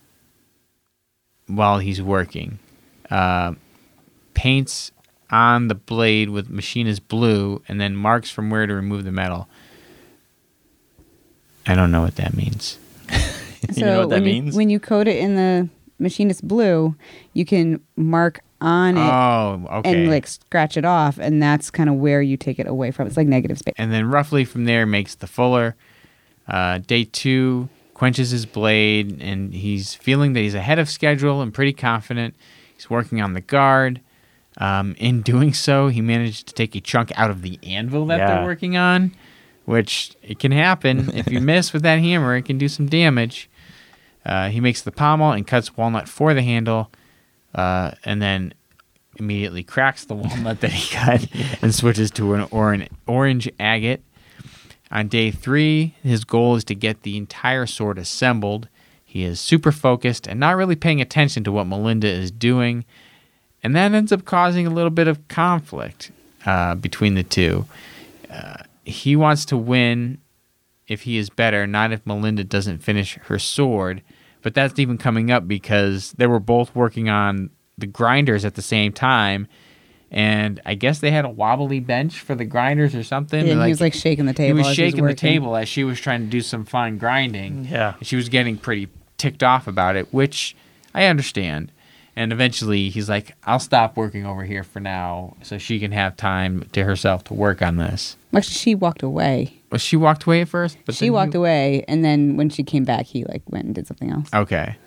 while 1.47 1.79
he's 1.79 2.01
working. 2.01 2.59
Uh, 3.09 3.53
paints 4.35 4.91
on 5.31 5.67
the 5.69 5.75
blade 5.75 6.29
with 6.29 6.49
machinist 6.49 7.07
blue, 7.07 7.61
and 7.67 7.81
then 7.81 7.95
marks 7.95 8.29
from 8.29 8.51
where 8.51 8.67
to 8.67 8.73
remove 8.75 9.03
the 9.03 9.11
metal. 9.11 9.47
I 11.65 11.73
don't 11.75 11.91
know 11.91 12.01
what 12.01 12.15
that 12.17 12.35
means. 12.35 12.77
you 13.75 13.83
know 13.83 14.01
what 14.01 14.09
that 14.09 14.15
when 14.17 14.23
means? 14.23 14.53
You, 14.53 14.57
when 14.57 14.69
you 14.69 14.79
coat 14.79 15.07
it 15.07 15.17
in 15.17 15.35
the 15.35 15.67
machinist 15.97 16.47
blue, 16.47 16.95
you 17.33 17.45
can 17.45 17.81
mark 17.95 18.41
on 18.61 18.97
it 18.97 19.01
Oh, 19.01 19.67
okay. 19.79 19.91
and 20.03 20.09
like 20.09 20.27
scratch 20.27 20.77
it 20.77 20.85
off, 20.85 21.17
and 21.17 21.41
that's 21.41 21.71
kind 21.71 21.89
of 21.89 21.95
where 21.95 22.21
you 22.21 22.37
take 22.37 22.59
it 22.59 22.67
away 22.67 22.91
from. 22.91 23.07
It's 23.07 23.17
like 23.17 23.27
negative 23.27 23.57
space. 23.57 23.73
and 23.77 23.91
then 23.91 24.05
roughly 24.05 24.45
from 24.45 24.65
there 24.65 24.85
makes 24.85 25.15
the 25.15 25.27
fuller. 25.27 25.75
Uh, 26.47 26.77
day 26.77 27.03
two 27.05 27.67
quenches 27.95 28.29
his 28.29 28.45
blade, 28.45 29.19
and 29.21 29.53
he's 29.53 29.95
feeling 29.95 30.33
that 30.33 30.41
he's 30.41 30.53
ahead 30.55 30.77
of 30.77 30.87
schedule 30.89 31.41
and 31.41 31.53
pretty 31.53 31.73
confident. 31.73 32.35
He's 32.75 32.89
working 32.89 33.21
on 33.21 33.33
the 33.33 33.41
guard. 33.41 34.01
Um, 34.57 34.95
in 34.97 35.21
doing 35.21 35.53
so, 35.53 35.89
he 35.89 36.01
managed 36.01 36.47
to 36.47 36.53
take 36.53 36.75
a 36.75 36.81
chunk 36.81 37.11
out 37.17 37.29
of 37.29 37.41
the 37.41 37.59
anvil 37.63 38.05
that 38.07 38.19
Yeah. 38.19 38.27
they're 38.35 38.45
working 38.45 38.77
on, 38.77 39.13
which 39.65 40.15
it 40.23 40.39
can 40.39 40.51
happen 40.51 41.11
if 41.13 41.29
you 41.31 41.41
miss 41.41 41.73
with 41.73 41.81
that 41.83 41.99
hammer. 41.99 42.35
It 42.35 42.43
can 42.43 42.57
do 42.57 42.67
some 42.69 42.85
damage. 42.87 43.49
Uh, 44.25 44.49
he 44.49 44.59
makes 44.59 44.81
the 44.81 44.91
pommel 44.91 45.31
and 45.33 45.45
cuts 45.45 45.75
walnut 45.77 46.07
for 46.09 46.33
the 46.33 46.41
handle, 46.41 46.89
uh, 47.53 47.91
and 48.05 48.21
then 48.21 48.53
immediately 49.17 49.63
cracks 49.63 50.05
the 50.05 50.13
walnut 50.15 50.61
that 50.61 50.71
he 50.71 50.95
cut 50.95 51.27
and 51.61 51.73
switches 51.75 52.09
to 52.11 52.33
an 52.33 52.47
orange, 52.51 52.87
orange 53.07 53.49
agate. 53.59 54.01
On 54.91 55.07
day 55.07 55.31
three, 55.31 55.95
his 56.03 56.23
goal 56.23 56.55
is 56.55 56.63
to 56.65 56.75
get 56.75 57.01
the 57.03 57.17
entire 57.17 57.65
sword 57.65 57.97
assembled. 57.97 58.67
He 59.03 59.23
is 59.23 59.39
super 59.39 59.71
focused 59.71 60.27
and 60.27 60.39
not 60.39 60.55
really 60.55 60.75
paying 60.75 61.01
attention 61.01 61.43
to 61.43 61.51
what 61.51 61.65
Melinda 61.67 62.07
is 62.07 62.31
doing, 62.31 62.85
and 63.65 63.75
that 63.75 63.93
ends 63.93 64.11
up 64.11 64.25
causing 64.25 64.67
a 64.67 64.69
little 64.69 64.91
bit 64.91 65.07
of 65.07 65.27
conflict 65.27 66.11
uh, 66.45 66.75
between 66.75 67.15
the 67.15 67.23
two. 67.23 67.65
Uh, 68.29 68.57
he 68.83 69.15
wants 69.15 69.43
to 69.45 69.57
win 69.57 70.19
if 70.87 71.01
he 71.01 71.17
is 71.17 71.31
better, 71.31 71.65
not 71.65 71.91
if 71.91 72.05
Melinda 72.05 72.43
doesn't 72.43 72.83
finish 72.83 73.15
her 73.23 73.39
sword. 73.39 74.03
but 74.43 74.53
that's 74.53 74.77
even 74.77 74.99
coming 74.99 75.31
up 75.31 75.47
because 75.47 76.11
they 76.19 76.27
were 76.27 76.39
both 76.39 76.75
working 76.75 77.09
on 77.09 77.49
the 77.79 77.87
grinders 77.87 78.45
at 78.45 78.53
the 78.53 78.61
same 78.61 78.93
time. 78.93 79.47
And 80.11 80.61
I 80.63 80.75
guess 80.75 80.99
they 80.99 81.09
had 81.09 81.25
a 81.25 81.29
wobbly 81.29 81.79
bench 81.79 82.19
for 82.19 82.35
the 82.35 82.45
grinders 82.45 82.93
or 82.93 83.01
something. 83.01 83.47
Yeah, 83.47 83.53
and, 83.53 83.63
he 83.63 83.69
was 83.69 83.81
like 83.81 83.95
shaking 83.95 84.27
the 84.27 84.33
table. 84.33 84.57
he 84.57 84.61
table. 84.61 84.69
was 84.69 84.69
as 84.69 84.75
shaking 84.75 85.05
the 85.05 85.15
table 85.15 85.55
as 85.55 85.67
she 85.67 85.83
was 85.83 85.99
trying 85.99 86.21
to 86.21 86.27
do 86.27 86.41
some 86.41 86.65
fine 86.65 86.99
grinding. 86.99 87.65
Yeah. 87.65 87.95
She 88.03 88.15
was 88.15 88.29
getting 88.29 88.57
pretty 88.57 88.89
ticked 89.17 89.41
off 89.41 89.65
about 89.65 89.95
it, 89.95 90.13
which 90.13 90.55
I 90.93 91.05
understand. 91.05 91.71
And 92.15 92.31
eventually 92.31 92.89
he's 92.89 93.09
like, 93.09 93.35
I'll 93.43 93.59
stop 93.59 93.97
working 93.97 94.25
over 94.25 94.45
here 94.45 94.63
for 94.63 94.79
now 94.79 95.35
so 95.41 95.57
she 95.57 95.79
can 95.79 95.91
have 95.91 96.15
time 96.15 96.67
to 96.71 96.83
herself 96.83 97.25
to 97.25 97.33
work 97.33 97.61
on 97.61 97.75
this. 97.75 98.15
Actually, 98.33 98.53
she 98.53 98.75
walked 98.75 99.03
away. 99.03 99.61
Well, 99.69 99.79
she 99.79 99.97
walked 99.97 100.23
away 100.23 100.41
at 100.41 100.47
first? 100.47 100.77
But 100.85 100.95
she 100.95 101.09
walked 101.09 101.33
he- 101.33 101.37
away, 101.37 101.83
and 101.87 102.05
then 102.05 102.37
when 102.37 102.49
she 102.49 102.63
came 102.63 102.85
back, 102.85 103.05
he 103.05 103.25
like 103.25 103.41
went 103.49 103.65
and 103.65 103.75
did 103.75 103.87
something 103.87 104.11
else. 104.11 104.29
Okay. 104.33 104.77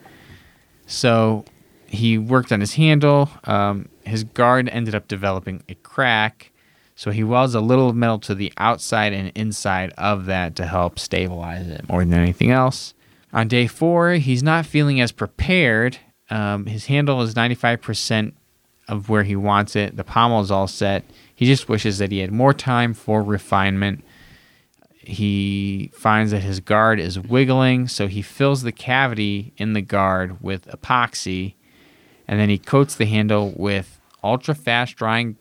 So 0.86 1.44
he 1.86 2.16
worked 2.16 2.50
on 2.50 2.60
his 2.60 2.74
handle. 2.74 3.28
Um, 3.44 3.88
his 4.04 4.24
guard 4.24 4.68
ended 4.70 4.94
up 4.94 5.08
developing 5.08 5.62
a 5.68 5.74
crack. 5.74 6.50
So 6.94 7.10
he 7.10 7.22
welds 7.22 7.54
a 7.54 7.60
little 7.60 7.92
metal 7.92 8.18
to 8.20 8.34
the 8.34 8.52
outside 8.56 9.12
and 9.12 9.30
inside 9.34 9.92
of 9.96 10.26
that 10.26 10.56
to 10.56 10.66
help 10.66 10.98
stabilize 10.98 11.68
it 11.68 11.88
more 11.88 12.04
than 12.04 12.14
anything 12.14 12.50
else. 12.50 12.94
On 13.32 13.46
day 13.46 13.66
four, 13.66 14.14
he's 14.14 14.42
not 14.42 14.66
feeling 14.66 15.00
as 15.00 15.12
prepared. 15.12 15.98
Um, 16.30 16.66
his 16.66 16.86
handle 16.86 17.22
is 17.22 17.34
95% 17.34 18.32
of 18.86 19.08
where 19.08 19.22
he 19.22 19.36
wants 19.36 19.76
it. 19.76 19.96
The 19.96 20.04
pommel 20.04 20.40
is 20.40 20.50
all 20.50 20.68
set. 20.68 21.04
He 21.34 21.46
just 21.46 21.68
wishes 21.68 21.98
that 21.98 22.10
he 22.10 22.18
had 22.18 22.32
more 22.32 22.54
time 22.54 22.94
for 22.94 23.22
refinement 23.22 24.02
he 25.08 25.90
finds 25.94 26.32
that 26.32 26.42
his 26.42 26.60
guard 26.60 27.00
is 27.00 27.18
wiggling, 27.18 27.88
so 27.88 28.08
he 28.08 28.20
fills 28.20 28.62
the 28.62 28.72
cavity 28.72 29.54
in 29.56 29.72
the 29.72 29.80
guard 29.80 30.42
with 30.42 30.66
epoxy, 30.66 31.54
and 32.26 32.38
then 32.38 32.50
he 32.50 32.58
coats 32.58 32.94
the 32.94 33.06
handle 33.06 33.54
with 33.56 34.00
ultra 34.22 34.54
fast 34.54 34.96
drying 34.96 35.36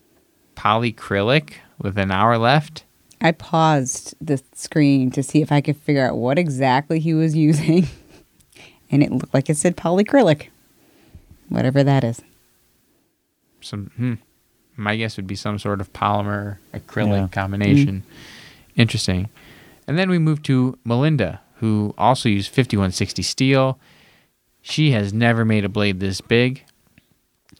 polyacrylic 0.55 1.55
with 1.77 1.97
an 1.97 2.11
hour 2.11 2.37
left. 2.37 2.85
I 3.19 3.33
paused 3.33 4.15
the 4.21 4.41
screen 4.53 5.11
to 5.11 5.21
see 5.21 5.41
if 5.41 5.51
I 5.51 5.59
could 5.59 5.75
figure 5.75 6.07
out 6.07 6.15
what 6.15 6.39
exactly 6.39 7.01
he 7.01 7.13
was 7.13 7.35
using, 7.49 7.87
and 8.89 9.03
it 9.03 9.11
looked 9.11 9.33
like 9.33 9.49
it 9.49 9.57
said 9.57 9.75
polyacrylic, 9.75 10.47
whatever 11.49 11.83
that 11.83 12.03
is. 12.03 12.21
Some, 13.61 13.91
hmm, 13.97 14.13
my 14.75 14.95
guess 14.95 15.17
would 15.17 15.27
be 15.27 15.35
some 15.35 15.57
sort 15.59 15.81
of 15.81 15.91
polymer 15.93 16.57
acrylic 16.73 17.17
Yeah. 17.21 17.27
combination. 17.27 18.03
Interesting. 18.75 19.29
And 19.87 19.97
then 19.97 20.09
we 20.09 20.19
move 20.19 20.43
to 20.43 20.77
Melinda, 20.83 21.41
who 21.55 21.93
also 21.97 22.29
used 22.29 22.49
5160 22.53 23.23
steel. 23.23 23.79
She 24.61 24.91
has 24.91 25.13
never 25.13 25.45
made 25.45 25.65
a 25.65 25.69
blade 25.69 25.99
this 25.99 26.21
big. 26.21 26.63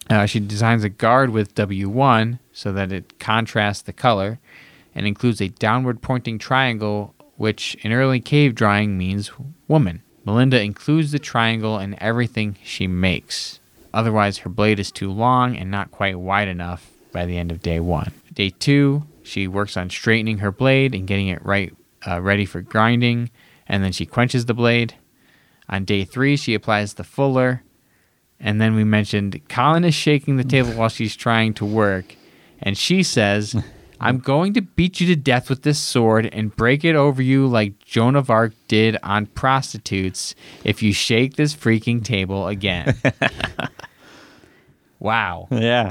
Uh, 0.10 0.26
she 0.26 0.40
designs 0.40 0.84
a 0.84 0.90
guard 0.90 1.32
with 1.32 1.56
W1 1.56 2.40
so 2.54 2.72
that 2.72 2.92
it 2.92 3.18
contrasts 3.20 3.82
the 3.82 3.94
color 3.94 4.40
and 4.94 5.08
includes 5.08 5.42
a 5.42 5.50
downward 5.50 6.02
pointing 6.02 6.38
triangle, 6.38 7.14
which 7.36 7.76
in 7.82 7.92
early 7.92 8.20
cave 8.20 8.56
drawing 8.56 8.98
means 8.98 9.32
woman. 9.68 10.02
Melinda 10.26 10.62
includes 10.62 11.12
the 11.12 11.20
triangle 11.20 11.80
in 11.80 12.02
everything 12.02 12.58
she 12.64 12.88
makes. 12.88 13.60
Otherwise, 13.98 14.38
her 14.38 14.50
blade 14.50 14.80
is 14.80 14.92
too 14.92 15.12
long 15.12 15.58
and 15.58 15.72
not 15.72 15.90
quite 15.90 16.20
wide 16.20 16.48
enough 16.48 16.92
by 17.12 17.26
the 17.26 17.36
end 17.36 17.52
of 17.52 17.64
day 17.64 17.80
one. 17.80 18.12
Day 18.32 18.52
two, 18.52 19.08
she 19.24 19.48
works 19.48 19.76
on 19.76 19.90
straightening 19.90 20.38
her 20.38 20.52
blade 20.52 20.94
and 20.94 21.08
getting 21.08 21.30
it 21.30 21.44
right, 21.44 21.74
uh, 22.08 22.22
ready 22.22 22.46
for 22.46 22.62
grinding, 22.62 23.32
and 23.68 23.84
then 23.84 23.92
she 23.92 24.06
quenches 24.06 24.46
the 24.46 24.54
blade. 24.54 24.94
On 25.68 25.84
day 25.84 26.06
three, 26.06 26.38
she 26.38 26.54
applies 26.54 26.94
the 26.94 27.04
fuller, 27.04 27.64
and 28.40 28.62
then 28.62 28.76
we 28.76 28.84
mentioned 28.84 29.42
Colin 29.50 29.84
is 29.84 29.96
shaking 29.96 30.38
the 30.38 30.44
table 30.44 30.74
while 30.74 30.90
she's 30.90 31.16
trying 31.16 31.56
to 31.56 31.66
work, 31.66 32.16
and 32.62 32.78
she 32.78 33.02
says, 33.02 33.56
I'm 34.00 34.20
going 34.20 34.54
to 34.54 34.62
beat 34.62 35.02
you 35.02 35.08
to 35.08 35.16
death 35.16 35.50
with 35.50 35.64
this 35.64 35.80
sword 35.80 36.30
and 36.32 36.56
break 36.56 36.86
it 36.86 36.96
over 36.96 37.20
you 37.20 37.48
like 37.48 37.80
Joan 37.80 38.16
of 38.16 38.30
Arc 38.30 38.54
did 38.68 38.96
on 39.02 39.26
prostitutes 39.26 40.36
if 40.64 40.84
you 40.84 40.94
shake 40.94 41.36
this 41.36 41.56
freaking 41.56 42.04
table 42.04 42.48
again. 42.48 42.96
wow. 45.00 45.48
Yeah. 45.52 45.90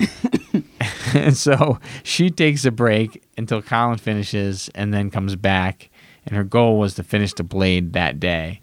and 1.14 1.36
so 1.36 1.78
she 2.02 2.30
takes 2.30 2.64
a 2.64 2.70
break 2.70 3.22
until 3.36 3.60
Colin 3.62 3.98
finishes 3.98 4.70
and 4.74 4.92
then 4.94 5.10
comes 5.10 5.36
back. 5.36 5.90
And 6.24 6.34
her 6.34 6.44
goal 6.44 6.78
was 6.78 6.94
to 6.94 7.02
finish 7.02 7.32
the 7.34 7.44
blade 7.44 7.92
that 7.92 8.18
day. 8.18 8.60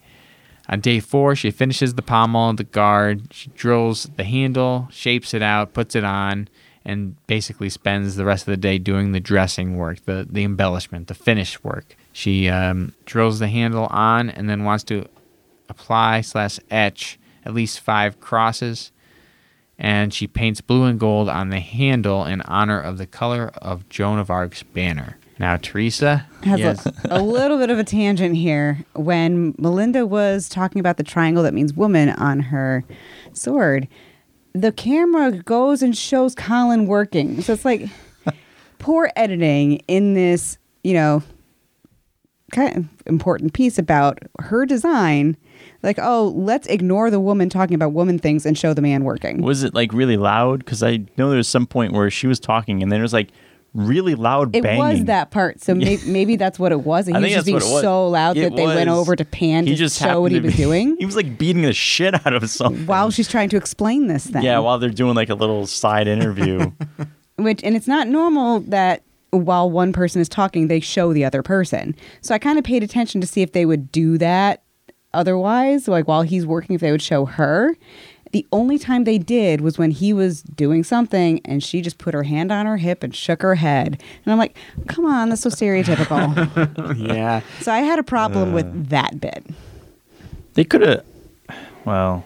On 0.70 0.80
day 0.80 1.00
four, 1.00 1.36
she 1.36 1.52
finishes 1.52 1.94
the 1.94 2.02
pommel 2.02 2.54
the 2.54 2.64
guard. 2.64 3.34
She 3.34 3.50
drills 3.50 4.10
the 4.16 4.24
handle, 4.24 4.88
shapes 4.92 5.34
it 5.34 5.42
out, 5.42 5.74
puts 5.74 5.96
it 5.96 6.04
on, 6.04 6.48
and 6.86 7.16
basically 7.28 7.70
spends 7.70 8.16
the 8.16 8.26
rest 8.26 8.48
of 8.48 8.52
the 8.52 8.58
day 8.58 8.78
doing 8.78 9.12
the 9.12 9.20
dressing 9.20 9.78
work, 9.78 10.04
the, 10.06 10.28
the 10.30 10.44
embellishment, 10.44 11.08
the 11.08 11.14
finish 11.14 11.62
work. 11.64 11.96
She 12.12 12.50
um, 12.50 12.94
drills 13.06 13.40
the 13.40 13.48
handle 13.48 13.88
on 13.88 14.30
and 14.30 14.50
then 14.50 14.64
wants 14.64 14.84
to 14.86 15.08
apply 15.70 16.22
slash 16.22 16.60
etch 16.70 17.20
at 17.46 17.54
least 17.54 17.80
five 17.80 18.20
crosses 18.20 18.92
and 19.78 20.14
she 20.14 20.28
paints 20.28 20.62
blue 20.62 20.84
and 20.84 21.00
gold 21.00 21.30
on 21.30 21.50
the 21.50 21.60
handle 21.60 22.26
in 22.26 22.42
honor 22.42 22.80
of 22.80 22.98
the 22.98 23.08
color 23.08 23.52
of 23.56 23.88
Joan 23.90 24.20
of 24.20 24.30
Arc's 24.30 24.64
banner. 24.64 25.18
Now, 25.40 25.58
Teresa 25.58 26.28
has 26.44 26.60
yes, 26.60 26.86
a, 26.86 26.94
a 27.10 27.22
little 27.22 27.58
bit 27.58 27.70
of 27.70 27.80
a 27.80 27.84
tangent 27.84 28.36
here. 28.36 28.86
When 28.94 29.56
Melinda 29.58 30.06
was 30.06 30.48
talking 30.48 30.80
about 30.80 30.98
the 30.98 31.04
triangle 31.04 31.44
that 31.44 31.54
means 31.54 31.74
woman 31.74 32.10
on 32.10 32.40
her 32.40 32.84
sword, 33.34 33.88
the 34.54 34.72
camera 34.72 35.32
goes 35.32 35.82
and 35.82 35.98
shows 35.98 36.36
Colin 36.36 36.86
working. 36.86 37.42
So 37.42 37.54
it's 37.54 37.66
like 37.66 37.90
poor 38.78 39.12
editing 39.16 39.82
in 39.88 40.14
this, 40.14 40.58
you 40.84 40.94
know, 40.94 41.24
kind 42.54 42.78
of 42.78 42.86
important 43.06 43.52
piece 43.54 43.78
about 43.78 44.20
her 44.40 44.66
design. 44.66 45.36
Like, 45.82 46.00
oh, 46.02 46.32
let's 46.36 46.68
ignore 46.68 47.10
the 47.10 47.20
woman 47.20 47.50
talking 47.50 47.76
about 47.76 47.92
woman 47.92 48.18
things 48.18 48.46
and 48.46 48.58
show 48.58 48.74
the 48.74 48.82
man 48.82 49.04
working. 49.04 49.42
was 49.42 49.64
it 49.64 49.74
like 49.74 49.92
really 49.92 50.16
loud? 50.16 50.60
Because 50.60 50.82
I 50.82 50.98
know 51.18 51.28
there 51.30 51.38
was 51.38 51.48
some 51.50 51.66
point 51.68 51.92
where 51.92 52.10
she 52.10 52.28
was 52.28 52.40
talking 52.40 52.82
and 52.82 52.90
then 52.92 53.00
it 53.00 53.04
was 53.04 53.12
like 53.12 53.30
really 53.74 54.16
loud 54.16 54.52
banging. 54.52 54.66
It 54.66 54.68
banging. 54.68 54.98
was 55.00 55.06
that 55.06 55.32
part, 55.32 55.60
so 55.60 55.74
maybe, 55.76 56.02
maybe 56.08 56.36
that's 56.38 56.58
what 56.60 56.72
it 56.72 56.82
was. 56.82 57.08
And 57.08 57.18
he 57.18 57.24
was 57.24 57.34
just 57.34 57.46
being 57.46 57.58
that's 57.58 57.66
what 57.66 57.72
it 57.72 57.74
was. 57.74 57.82
so 57.82 58.08
loud 58.08 58.38
It 58.38 58.42
that 58.52 58.56
they 58.56 58.66
went 58.66 58.90
over 58.90 59.16
to 59.16 59.26
pan 59.26 59.66
to 59.66 59.90
show 59.90 60.22
what 60.22 60.32
he 60.32 60.40
was 60.40 60.56
be- 60.56 60.58
doing 60.64 60.96
He 61.00 61.06
was 61.06 61.16
like 61.18 61.38
beating 61.38 61.64
the 61.64 61.74
shit 61.74 62.14
out 62.26 62.34
of 62.34 62.50
something. 62.50 62.86
while 62.86 63.12
she's 63.12 63.28
trying 63.28 63.50
to 63.50 63.58
explain 63.58 64.08
this 64.08 64.28
thing. 64.28 64.44
Yeah, 64.44 64.60
while 64.60 64.80
they're 64.80 64.90
doing 64.90 65.16
like 65.16 65.30
a 65.30 65.36
little 65.36 65.66
side 65.68 66.08
interview. 66.08 66.72
which 67.38 67.64
and 67.64 67.76
it's 67.76 67.88
not 67.88 68.08
normal 68.08 68.60
that 68.62 69.02
while 69.34 69.70
one 69.70 69.94
person 69.94 70.22
is 70.22 70.30
talking, 70.30 70.68
they 70.68 70.80
show 70.80 71.14
the 71.14 71.26
other 71.26 71.42
person. 71.42 71.96
So 72.22 72.36
I 72.36 72.40
kind 72.40 72.58
of 72.58 72.64
paid 72.64 72.84
attention 72.84 73.22
to 73.22 73.28
see 73.28 73.42
if 73.42 73.52
they 73.52 73.66
would 73.66 73.92
do 73.92 74.18
that 74.18 74.64
otherwise, 75.14 75.88
like 75.88 76.08
while 76.08 76.22
he's 76.22 76.46
working, 76.46 76.76
if 76.76 76.82
they 76.82 76.92
would 76.92 77.02
show 77.02 77.26
her. 77.26 77.76
The 78.32 78.48
only 78.52 78.80
time 78.80 79.04
they 79.04 79.20
did 79.20 79.62
was 79.62 79.78
when 79.78 79.92
he 79.92 80.12
was 80.12 80.42
doing 80.42 80.84
something 80.84 81.40
and 81.46 81.64
she 81.64 81.82
just 81.82 82.00
put 82.00 82.16
her 82.16 82.24
hand 82.24 82.52
on 82.52 82.66
her 82.66 82.78
hip 82.78 83.04
and 83.04 83.16
shook 83.16 83.44
her 83.44 83.54
head. 83.54 84.02
And 84.26 84.32
I'm 84.32 84.40
like, 84.40 84.58
come 84.88 85.06
on, 85.06 85.30
that's 85.30 85.44
so 85.44 85.50
stereotypical. 85.50 86.98
yeah, 86.98 87.42
so 87.62 87.72
I 87.72 87.80
had 87.80 88.00
a 88.00 88.04
problem 88.04 88.54
with 88.54 88.66
uh. 88.66 88.90
that 88.90 89.20
bit. 89.20 89.46
they 90.56 90.64
could 90.64 90.82
have. 90.82 91.06
Well, 91.86 92.26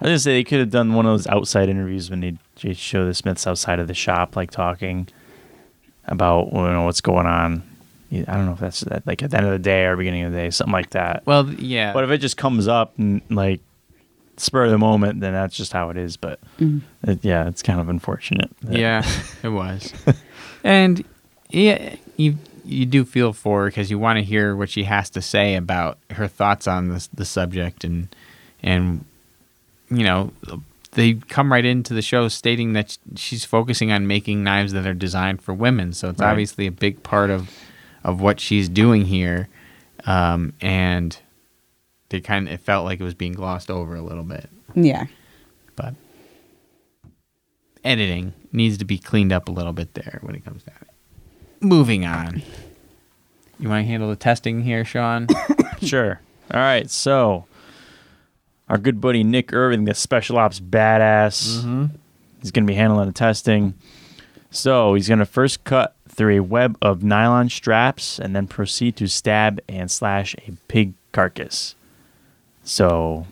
I 0.00 0.06
was 0.06 0.08
gonna 0.08 0.18
say 0.18 0.32
they 0.32 0.44
could 0.44 0.58
have 0.58 0.70
done 0.70 0.94
one 0.94 1.06
of 1.06 1.12
those 1.12 1.28
outside 1.28 1.68
interviews 1.68 2.10
when 2.10 2.20
they 2.20 2.36
they 2.60 2.74
show 2.74 3.06
the 3.06 3.14
Smiths 3.14 3.46
outside 3.46 3.78
of 3.78 3.86
the 3.86 3.94
shop, 3.94 4.34
like 4.34 4.50
talking 4.50 5.06
about 6.06 6.52
you 6.52 6.58
know 6.60 6.84
what's 6.84 7.00
going 7.00 7.26
on. 7.26 7.62
I 8.12 8.22
don't 8.34 8.46
know 8.46 8.54
if 8.54 8.58
that's 8.58 8.80
that, 8.80 9.06
like 9.06 9.22
at 9.22 9.30
the 9.30 9.36
end 9.36 9.46
of 9.46 9.52
the 9.52 9.58
day 9.58 9.84
or 9.84 9.96
beginning 9.96 10.24
of 10.24 10.32
the 10.32 10.38
day, 10.38 10.50
something 10.50 10.72
like 10.72 10.90
that. 10.90 11.24
well, 11.26 11.48
yeah, 11.48 11.92
But 11.92 12.02
if 12.02 12.10
it 12.10 12.18
just 12.18 12.36
comes 12.36 12.66
up 12.66 12.98
and 12.98 13.22
like 13.30 13.60
spur 14.36 14.64
of 14.64 14.72
the 14.72 14.78
moment, 14.78 15.20
then 15.20 15.32
that's 15.32 15.56
just 15.56 15.72
how 15.72 15.90
it 15.90 15.96
is. 15.96 16.16
But 16.16 16.40
mm. 16.58 16.80
it, 17.04 17.24
yeah, 17.24 17.46
it's 17.46 17.62
kind 17.62 17.80
of 17.80 17.88
unfortunate. 17.88 18.50
that- 18.62 18.76
yeah, 18.78 19.08
it 19.42 19.50
was, 19.50 19.92
and 20.64 21.04
yeah, 21.50 21.94
you 22.16 22.36
you 22.64 22.86
do 22.86 23.04
feel 23.04 23.32
for 23.32 23.62
her 23.62 23.66
because 23.66 23.90
you 23.90 23.98
want 23.98 24.16
to 24.18 24.24
hear 24.24 24.56
what 24.56 24.70
she 24.70 24.84
has 24.84 25.10
to 25.10 25.22
say 25.22 25.54
about 25.54 25.98
her 26.10 26.26
thoughts 26.26 26.66
on 26.66 26.88
this 26.88 27.08
the 27.08 27.24
subject 27.24 27.84
and 27.84 28.14
and 28.62 29.04
you 29.90 30.04
know 30.04 30.32
they 30.92 31.14
come 31.14 31.52
right 31.52 31.64
into 31.64 31.94
the 31.94 32.02
show 32.02 32.28
stating 32.28 32.72
that 32.72 32.98
she's 33.16 33.44
focusing 33.44 33.92
on 33.92 34.06
making 34.06 34.42
knives 34.42 34.72
that 34.72 34.86
are 34.86 34.94
designed 34.94 35.40
for 35.42 35.54
women 35.54 35.92
so 35.92 36.08
it's 36.10 36.20
Right. 36.20 36.30
obviously 36.30 36.66
a 36.66 36.72
big 36.72 37.02
part 37.02 37.30
of 37.30 37.50
of 38.04 38.20
what 38.20 38.40
she's 38.40 38.68
doing 38.68 39.04
here 39.06 39.48
um, 40.06 40.52
and 40.60 41.18
they 42.08 42.20
kind 42.20 42.48
of 42.48 42.54
it 42.54 42.60
felt 42.60 42.84
like 42.84 42.98
it 43.00 43.04
was 43.04 43.14
being 43.14 43.32
glossed 43.34 43.70
over 43.70 43.94
a 43.94 44.02
little 44.02 44.24
bit 44.24 44.48
Yeah. 44.74 45.06
but 45.76 45.94
editing 47.84 48.32
needs 48.52 48.78
to 48.78 48.84
be 48.84 48.98
cleaned 48.98 49.32
up 49.32 49.48
a 49.48 49.52
little 49.52 49.72
bit 49.72 49.94
there 49.94 50.18
when 50.22 50.34
it 50.34 50.44
comes 50.44 50.62
to 50.64 50.70
it. 50.70 50.88
Moving 51.62 52.04
on. 52.04 52.42
You 53.58 53.68
want 53.68 53.84
to 53.84 53.88
handle 53.90 54.08
the 54.08 54.16
testing 54.16 54.62
here, 54.62 54.84
Sean? 54.84 55.26
Sure. 55.82 56.20
All 56.52 56.60
right. 56.60 56.90
So 56.90 57.46
our 58.70 58.78
good 58.78 59.00
buddy 59.00 59.24
Nick 59.24 59.52
Irving, 59.52 59.84
the 59.84 59.94
special 59.94 60.38
ops 60.38 60.60
badass. 60.60 61.90
He's 62.40 62.52
going 62.52 62.64
to 62.64 62.70
be 62.70 62.76
handling 62.76 63.06
the 63.08 63.12
testing. 63.12 63.74
So 64.52 64.94
he's 64.94 65.08
going 65.08 65.18
to 65.18 65.26
first 65.26 65.64
cut 65.64 65.96
through 66.08 66.38
a 66.38 66.42
web 66.42 66.78
of 66.80 67.02
nylon 67.02 67.48
straps 67.48 68.18
and 68.18 68.34
then 68.34 68.46
proceed 68.46 68.96
to 68.96 69.08
stab 69.08 69.60
and 69.68 69.90
slash 69.90 70.34
a 70.46 70.52
pig 70.68 70.94
carcass. 71.12 71.74
So. 72.62 73.26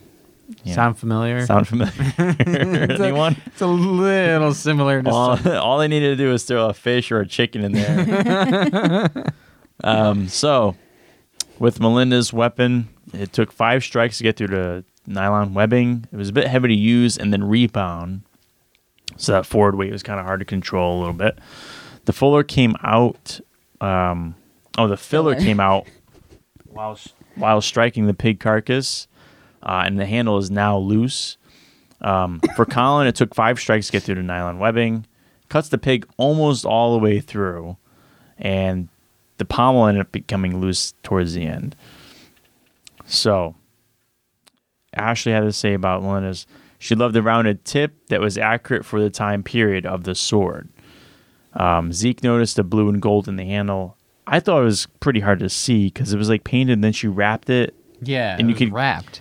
Sound 0.64 0.98
familiar? 0.98 1.44
sound 1.46 1.68
familiar? 1.68 1.92
Anyone? 3.02 3.36
It's 3.46 3.60
a 3.60 3.66
little 3.66 4.54
similar 4.54 5.02
to 5.02 5.10
all, 5.10 5.36
some- 5.36 5.52
all 5.58 5.78
they 5.78 5.88
needed 5.88 6.16
to 6.16 6.24
do 6.24 6.30
was 6.32 6.44
throw 6.44 6.68
a 6.68 6.74
fish 6.74 7.12
or 7.12 7.20
a 7.20 7.26
chicken 7.26 7.64
in 7.64 7.72
there. 7.72 9.32
um, 9.84 10.26
so, 10.28 10.74
with 11.58 11.80
Melinda's 11.80 12.32
weapon, 12.32 12.88
it 13.12 13.32
took 13.32 13.52
five 13.52 13.84
strikes 13.84 14.18
to 14.18 14.24
get 14.24 14.36
through 14.36 14.48
the 14.48 14.84
nylon 15.08 15.54
webbing. 15.54 16.06
It 16.12 16.16
was 16.16 16.28
a 16.28 16.32
bit 16.32 16.46
heavy 16.46 16.68
to 16.68 16.74
use 16.74 17.16
and 17.16 17.32
then 17.32 17.44
rebound. 17.44 18.22
So 19.16 19.32
that 19.32 19.46
forward 19.46 19.74
weight 19.74 19.90
was 19.92 20.02
kind 20.02 20.20
of 20.20 20.26
hard 20.26 20.40
to 20.40 20.46
control 20.46 20.98
a 20.98 21.00
little 21.00 21.14
bit. 21.14 21.38
The 22.04 22.12
fuller 22.12 22.42
came 22.42 22.76
out. 22.82 23.40
Um, 23.80 24.34
oh, 24.76 24.86
the 24.86 24.96
filler 24.96 25.34
Filler. 25.34 25.44
came 25.44 25.60
out 25.60 25.86
while 26.68 26.98
while 27.34 27.60
striking 27.60 28.06
the 28.06 28.14
pig 28.14 28.40
carcass, 28.40 29.06
uh, 29.62 29.82
and 29.84 29.98
the 29.98 30.06
handle 30.06 30.38
is 30.38 30.50
now 30.50 30.78
loose. 30.78 31.36
Um, 32.00 32.40
for 32.56 32.64
Colin, 32.66 33.06
it 33.06 33.14
took 33.14 33.34
five 33.34 33.58
strikes 33.58 33.86
to 33.86 33.92
get 33.92 34.02
through 34.02 34.16
the 34.16 34.22
nylon 34.22 34.58
webbing. 34.58 35.06
Cuts 35.48 35.68
the 35.68 35.78
pig 35.78 36.06
almost 36.16 36.64
all 36.64 36.92
the 36.92 37.02
way 37.02 37.20
through, 37.20 37.76
and 38.36 38.88
the 39.38 39.44
pommel 39.44 39.86
ended 39.86 40.02
up 40.02 40.12
becoming 40.12 40.60
loose 40.60 40.94
towards 41.02 41.34
the 41.34 41.46
end. 41.46 41.74
So, 43.06 43.54
Ashley 44.98 45.32
had 45.32 45.40
to 45.40 45.52
say 45.52 45.74
about 45.74 46.02
Melinda's. 46.02 46.46
She 46.78 46.94
loved 46.94 47.14
the 47.14 47.22
rounded 47.22 47.64
tip 47.64 48.06
that 48.08 48.20
was 48.20 48.38
accurate 48.38 48.84
for 48.84 49.00
the 49.00 49.10
time 49.10 49.42
period 49.42 49.84
of 49.86 50.04
the 50.04 50.14
sword. 50.14 50.68
Um, 51.54 51.92
Zeke 51.92 52.22
noticed 52.22 52.56
the 52.56 52.62
blue 52.64 52.88
and 52.88 53.00
gold 53.02 53.26
in 53.28 53.36
the 53.36 53.44
handle. 53.44 53.96
I 54.26 54.40
thought 54.40 54.60
it 54.60 54.64
was 54.64 54.86
pretty 55.00 55.20
hard 55.20 55.38
to 55.40 55.48
see 55.48 55.86
because 55.86 56.12
it 56.12 56.18
was 56.18 56.28
like 56.28 56.44
painted, 56.44 56.74
and 56.74 56.84
then 56.84 56.92
she 56.92 57.08
wrapped 57.08 57.50
it. 57.50 57.74
yeah, 58.00 58.32
and 58.38 58.42
you 58.42 58.48
it 58.48 58.52
was 58.52 58.58
could- 58.58 58.72
wrapped. 58.72 59.20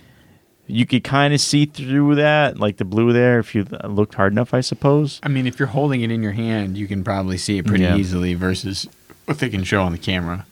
You 0.70 0.84
could 0.84 1.02
kind 1.02 1.32
of 1.32 1.40
see 1.40 1.64
through 1.64 2.16
that, 2.16 2.58
like 2.58 2.76
the 2.76 2.84
blue 2.84 3.14
there, 3.14 3.38
if 3.38 3.54
you 3.54 3.64
looked 3.84 4.14
hard 4.16 4.32
enough, 4.34 4.52
I 4.52 4.60
suppose. 4.60 5.18
I 5.22 5.28
mean, 5.28 5.46
if 5.46 5.58
you're 5.58 5.68
holding 5.68 6.02
it 6.02 6.10
in 6.10 6.22
your 6.22 6.32
hand, 6.32 6.76
you 6.76 6.86
can 6.86 7.02
probably 7.02 7.38
see 7.38 7.56
it 7.56 7.64
pretty 7.66 7.84
Yeah. 7.84 7.96
easily 7.96 8.34
versus 8.34 8.86
what 9.24 9.38
they 9.38 9.48
can 9.48 9.64
show 9.64 9.80
on 9.82 9.92
the 9.92 9.98
camera. 9.98 10.44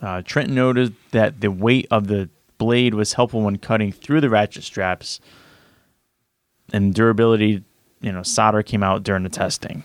Uh, 0.00 0.22
Trent 0.24 0.48
noted 0.50 0.94
that 1.10 1.40
the 1.40 1.50
weight 1.50 1.88
of 1.90 2.06
the 2.06 2.28
blade 2.58 2.94
was 2.94 3.14
helpful 3.14 3.42
when 3.42 3.56
cutting 3.56 3.92
through 3.92 4.20
the 4.20 4.28
ratchet 4.28 4.64
straps, 4.64 5.20
and 6.72 6.94
durability, 6.94 7.64
you 8.00 8.12
know, 8.12 8.22
solder 8.22 8.62
came 8.62 8.82
out 8.82 9.02
during 9.02 9.22
the 9.22 9.28
testing. 9.28 9.84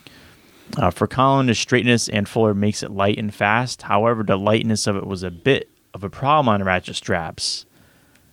Uh, 0.78 0.90
for 0.90 1.08
Colin, 1.08 1.46
the 1.46 1.56
straightness 1.56 2.10
and 2.10 2.28
fuller 2.28 2.54
makes 2.54 2.84
it 2.84 2.92
light 2.92 3.18
and 3.18 3.34
fast. 3.34 3.84
However, 3.84 4.24
the 4.24 4.38
lightness 4.38 4.88
of 4.88 4.96
it 4.96 5.06
was 5.06 5.24
a 5.24 5.32
bit 5.32 5.70
of 5.94 6.04
a 6.04 6.10
problem 6.10 6.50
on 6.50 6.64
ratchet 6.64 6.96
straps. 6.96 7.66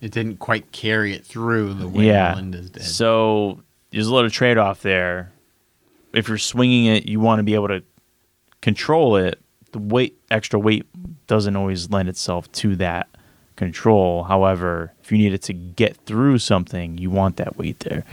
It 0.01 0.13
didn't 0.13 0.39
quite 0.39 0.73
carry 0.73 1.13
it 1.15 1.27
through 1.27 1.75
the 1.75 1.87
way 1.87 2.07
yeah. 2.07 2.31
Melinda's 2.31 2.71
did. 2.71 2.83
So 2.83 3.61
there's 3.91 4.07
a 4.07 4.15
little 4.15 4.31
trade 4.31 4.57
off 4.57 4.81
there. 4.81 5.33
If 6.15 6.29
you're 6.29 6.39
swinging 6.39 6.87
it, 6.87 7.07
you 7.07 7.21
want 7.21 7.39
to 7.41 7.43
be 7.43 7.55
able 7.55 7.69
to 7.69 7.83
control 8.63 9.17
it. 9.17 9.39
The 9.73 9.79
weight, 9.79 10.19
extra 10.31 10.59
weight, 10.59 10.87
doesn't 11.27 11.55
always 11.55 11.91
lend 11.91 12.09
itself 12.09 12.51
to 12.53 12.75
that 12.77 13.09
control. 13.61 14.25
However, 14.25 14.93
if 15.03 15.13
you 15.13 15.19
need 15.19 15.33
it 15.35 15.43
to 15.43 15.53
get 15.53 15.97
through 16.07 16.39
something, 16.39 16.99
you 16.99 17.11
want 17.11 17.37
that 17.37 17.57
weight 17.59 17.81
there. 17.81 18.05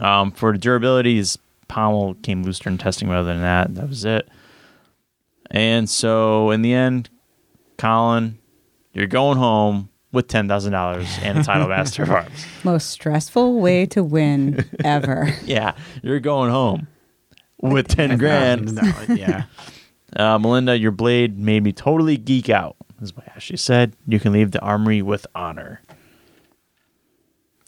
Um, 0.00 0.30
for 0.30 0.52
the 0.52 0.58
durability, 0.58 1.16
his 1.16 1.38
pommel 1.66 2.14
came 2.22 2.42
loose 2.44 2.58
during 2.58 2.78
testing. 2.78 3.08
Rather 3.08 3.26
than 3.26 3.40
that, 3.40 3.74
that 3.74 3.88
was 3.88 4.04
it. 4.04 4.28
And 5.50 5.88
so, 5.88 6.50
in 6.50 6.62
the 6.62 6.74
end, 6.74 7.08
Colin, 7.78 8.38
you're 8.92 9.06
going 9.06 9.38
home 9.38 9.88
with 10.12 10.28
ten 10.28 10.46
thousand 10.46 10.72
dollars 10.72 11.08
and 11.22 11.38
a 11.38 11.42
title 11.42 11.68
master 11.76 12.02
of 12.02 12.10
arms. 12.10 12.46
Most 12.62 12.90
stressful 12.90 13.58
way 13.60 13.86
to 13.86 14.04
win 14.04 14.64
ever. 14.84 15.32
Yeah, 15.44 15.74
you're 16.02 16.20
going 16.20 16.50
home 16.50 16.86
with 17.62 17.88
ten 17.88 18.18
grand. 18.18 18.68
$10,000, 18.68 19.18
yeah. 19.18 19.44
Uh, 20.14 20.38
Melinda, 20.38 20.78
your 20.78 20.92
blade 20.92 21.36
made 21.36 21.62
me 21.62 21.72
totally 21.72 22.16
geek 22.16 22.48
out. 22.48 22.76
Is 23.00 23.14
what 23.14 23.28
Ashley 23.28 23.56
said. 23.58 23.92
You 24.06 24.18
can 24.18 24.32
leave 24.32 24.52
the 24.52 24.60
armory 24.60 25.02
with 25.02 25.26
honor. 25.34 25.82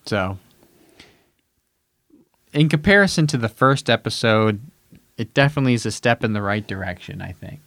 So, 0.07 0.39
in 2.53 2.69
comparison 2.71 3.27
to 3.29 3.37
the 3.37 3.49
first 3.49 3.91
episode, 3.91 4.61
it 5.19 5.35
definitely 5.35 5.75
is 5.75 5.85
a 5.85 5.91
step 5.91 6.25
in 6.25 6.33
the 6.33 6.41
right 6.41 6.67
direction, 6.67 7.21
I 7.21 7.33
think. 7.33 7.61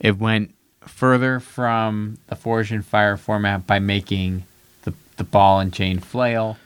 It 0.00 0.18
went 0.18 0.54
further 0.86 1.40
from 1.40 2.18
the 2.26 2.36
Forged 2.36 2.72
in 2.72 2.82
Fire 2.82 3.16
format 3.16 3.66
by 3.66 3.78
making 3.78 4.44
the, 4.82 4.92
the 5.16 5.24
ball 5.24 5.60
and 5.60 5.72
chain 5.72 5.98
flail. 5.98 6.58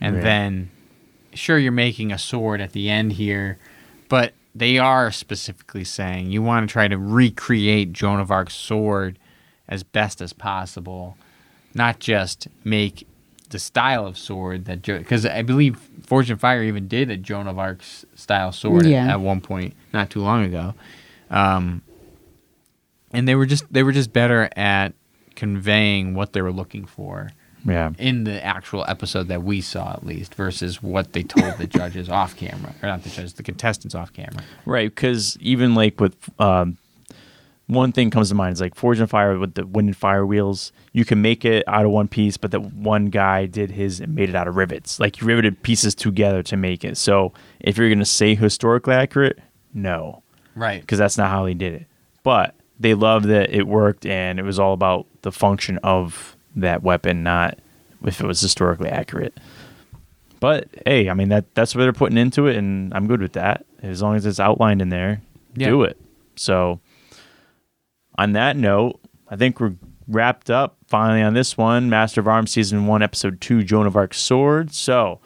And 0.00 0.16
Right. 0.16 0.22
then, 0.22 0.70
sure, 1.34 1.58
you're 1.58 1.72
making 1.72 2.12
a 2.12 2.18
sword 2.18 2.60
at 2.60 2.72
the 2.72 2.88
end 2.90 3.14
here, 3.14 3.58
but 4.08 4.32
they 4.54 4.78
are 4.78 5.10
specifically 5.10 5.84
saying 5.84 6.30
you 6.30 6.40
want 6.42 6.68
to 6.68 6.72
try 6.72 6.86
to 6.86 6.96
recreate 6.98 7.92
Joan 7.92 8.20
of 8.20 8.30
Arc's 8.30 8.54
sword 8.54 9.18
as 9.68 9.82
best 9.82 10.20
as 10.20 10.32
possible, 10.32 11.16
not 11.74 11.98
just 11.98 12.48
make 12.64 13.06
the 13.50 13.58
style 13.58 14.06
of 14.06 14.18
sword 14.18 14.64
that 14.64 14.82
because 14.82 15.24
I 15.24 15.42
believe 15.42 15.78
Forged 16.02 16.30
in 16.30 16.36
Fire 16.36 16.62
even 16.64 16.88
did 16.88 17.10
a 17.10 17.16
Joan 17.16 17.46
of 17.46 17.58
Arc's 17.58 18.04
style 18.16 18.50
sword 18.52 18.84
at- 18.84 18.90
Yeah. 18.90 19.12
at, 19.12 19.20
one 19.20 19.40
point 19.40 19.74
not 19.92 20.10
too 20.10 20.20
long 20.20 20.44
ago, 20.44 20.74
um, 21.30 21.82
and 23.12 23.26
they 23.28 23.34
were 23.34 23.46
just 23.46 23.72
they 23.72 23.82
were 23.82 23.92
just 23.92 24.12
better 24.12 24.48
at 24.56 24.94
conveying 25.34 26.14
what 26.14 26.32
they 26.32 26.42
were 26.42 26.52
looking 26.52 26.86
for 26.86 27.30
Yeah. 27.64 27.90
in 27.98 28.24
the 28.24 28.44
actual 28.44 28.84
episode 28.88 29.28
that 29.28 29.42
we 29.42 29.60
saw 29.60 29.92
at 29.92 30.04
least 30.04 30.34
versus 30.34 30.82
what 30.82 31.12
they 31.12 31.22
told 31.22 31.58
the 31.58 31.66
judges 31.78 32.08
off 32.08 32.36
camera 32.36 32.74
or 32.82 32.88
not 32.88 33.02
the 33.04 33.10
judges 33.10 33.34
the 33.34 33.42
contestants 33.42 33.94
off 33.94 34.12
camera. 34.12 34.42
Right, 34.64 34.92
because 34.92 35.36
even 35.40 35.74
like 35.74 36.00
with 36.00 36.16
um, 36.40 36.78
one 37.68 37.90
thing 37.92 38.10
comes 38.10 38.28
to 38.28 38.34
mind 38.34 38.52
is 38.54 38.60
like 38.60 38.74
Forged 38.76 39.00
in 39.00 39.06
Fire 39.08 39.38
with 39.38 39.54
the 39.54 39.66
wind 39.66 39.88
and 39.88 39.96
fire 39.96 40.24
wheels. 40.24 40.70
You 40.92 41.04
can 41.04 41.20
make 41.20 41.44
it 41.44 41.64
out 41.66 41.84
of 41.84 41.90
one 41.90 42.06
piece, 42.08 42.36
but 42.36 42.52
that 42.52 42.60
one 42.60 43.06
guy 43.06 43.46
did 43.46 43.72
his 43.72 43.98
and 44.00 44.14
made 44.14 44.28
it 44.28 44.34
out 44.36 44.46
of 44.46 44.56
rivets. 44.56 45.00
Like 45.00 45.20
you 45.20 45.26
riveted 45.26 45.62
pieces 45.62 45.94
together 45.94 46.42
to 46.44 46.56
make 46.56 46.84
it. 46.84 46.96
So 46.96 47.32
if 47.60 47.76
you're 47.76 47.88
gonna 47.88 48.04
say 48.04 48.34
historically 48.36 48.94
accurate, 48.94 49.38
no, 49.74 50.22
Right. 50.54 50.80
because 50.80 50.98
that's 50.98 51.18
not 51.18 51.30
how 51.30 51.44
they 51.44 51.54
did 51.54 51.74
it. 51.74 51.86
But 52.22 52.54
they 52.78 52.94
loved 52.94 53.24
that 53.26 53.50
it 53.50 53.66
worked, 53.66 54.06
and 54.06 54.38
it 54.38 54.42
was 54.44 54.58
all 54.58 54.72
about 54.72 55.06
the 55.22 55.32
function 55.32 55.78
of 55.82 56.36
that 56.54 56.82
weapon, 56.82 57.22
not 57.22 57.58
if 58.04 58.20
it 58.20 58.26
was 58.26 58.40
historically 58.40 58.88
accurate. 58.90 59.36
But 60.38 60.68
hey, 60.86 61.08
I 61.08 61.14
mean 61.14 61.30
that 61.30 61.52
that's 61.54 61.74
what 61.74 61.82
they're 61.82 61.92
putting 61.92 62.18
into 62.18 62.46
it, 62.46 62.56
and 62.56 62.92
I'm 62.94 63.06
good 63.06 63.20
with 63.20 63.32
that. 63.32 63.64
As 63.82 64.02
long 64.02 64.14
as 64.16 64.26
it's 64.26 64.38
outlined 64.40 64.82
in 64.82 64.90
there, 64.90 65.20
Yeah. 65.56 65.68
do 65.68 65.82
it. 65.82 65.98
So, 66.36 66.80
on 68.18 68.32
that 68.32 68.56
note, 68.56 69.00
I 69.28 69.36
think 69.36 69.60
we're 69.60 69.74
wrapped 70.08 70.50
up 70.50 70.76
finally 70.86 71.22
on 71.22 71.34
this 71.34 71.56
one, 71.56 71.90
Master 71.90 72.20
of 72.20 72.28
Arms 72.28 72.50
season 72.52 72.86
one, 72.86 73.02
episode 73.02 73.40
two, 73.40 73.62
Joan 73.62 73.86
of 73.86 73.96
Arc's 73.96 74.18
sword. 74.20 74.72
So, 74.72 75.20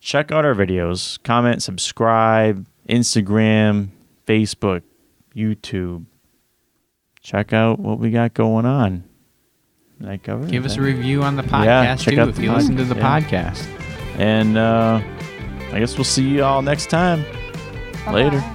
check 0.00 0.30
out 0.30 0.44
our 0.44 0.54
videos, 0.54 1.22
comment, 1.22 1.62
subscribe, 1.62 2.66
Instagram, 2.88 3.88
Facebook, 4.26 4.82
YouTube. 5.34 6.06
Check 7.22 7.52
out 7.52 7.78
what 7.80 7.98
we 7.98 8.10
got 8.10 8.34
going 8.34 8.66
on. 8.66 9.04
Did 10.00 10.08
I 10.08 10.16
cover 10.18 10.46
Give 10.46 10.64
us 10.64 10.76
a 10.76 10.82
review 10.82 11.22
on 11.22 11.36
the 11.36 11.42
podcast 11.42 11.64
Yeah, 11.64 11.96
check 11.96 12.14
too 12.14 12.20
out 12.20 12.28
if 12.28 12.36
the 12.36 12.42
you 12.42 12.52
listen 12.52 12.76
to 12.76 12.84
the 12.84 12.94
pod- 12.94 13.24
podcast. 13.24 13.66
And 14.18 14.56
uh, 14.56 15.00
I 15.72 15.78
guess 15.78 15.96
we'll 15.96 16.04
see 16.04 16.28
you 16.28 16.44
all 16.44 16.62
next 16.62 16.88
time. 16.90 17.24
Later. 18.12 18.38
Bye-bye. 18.38 18.52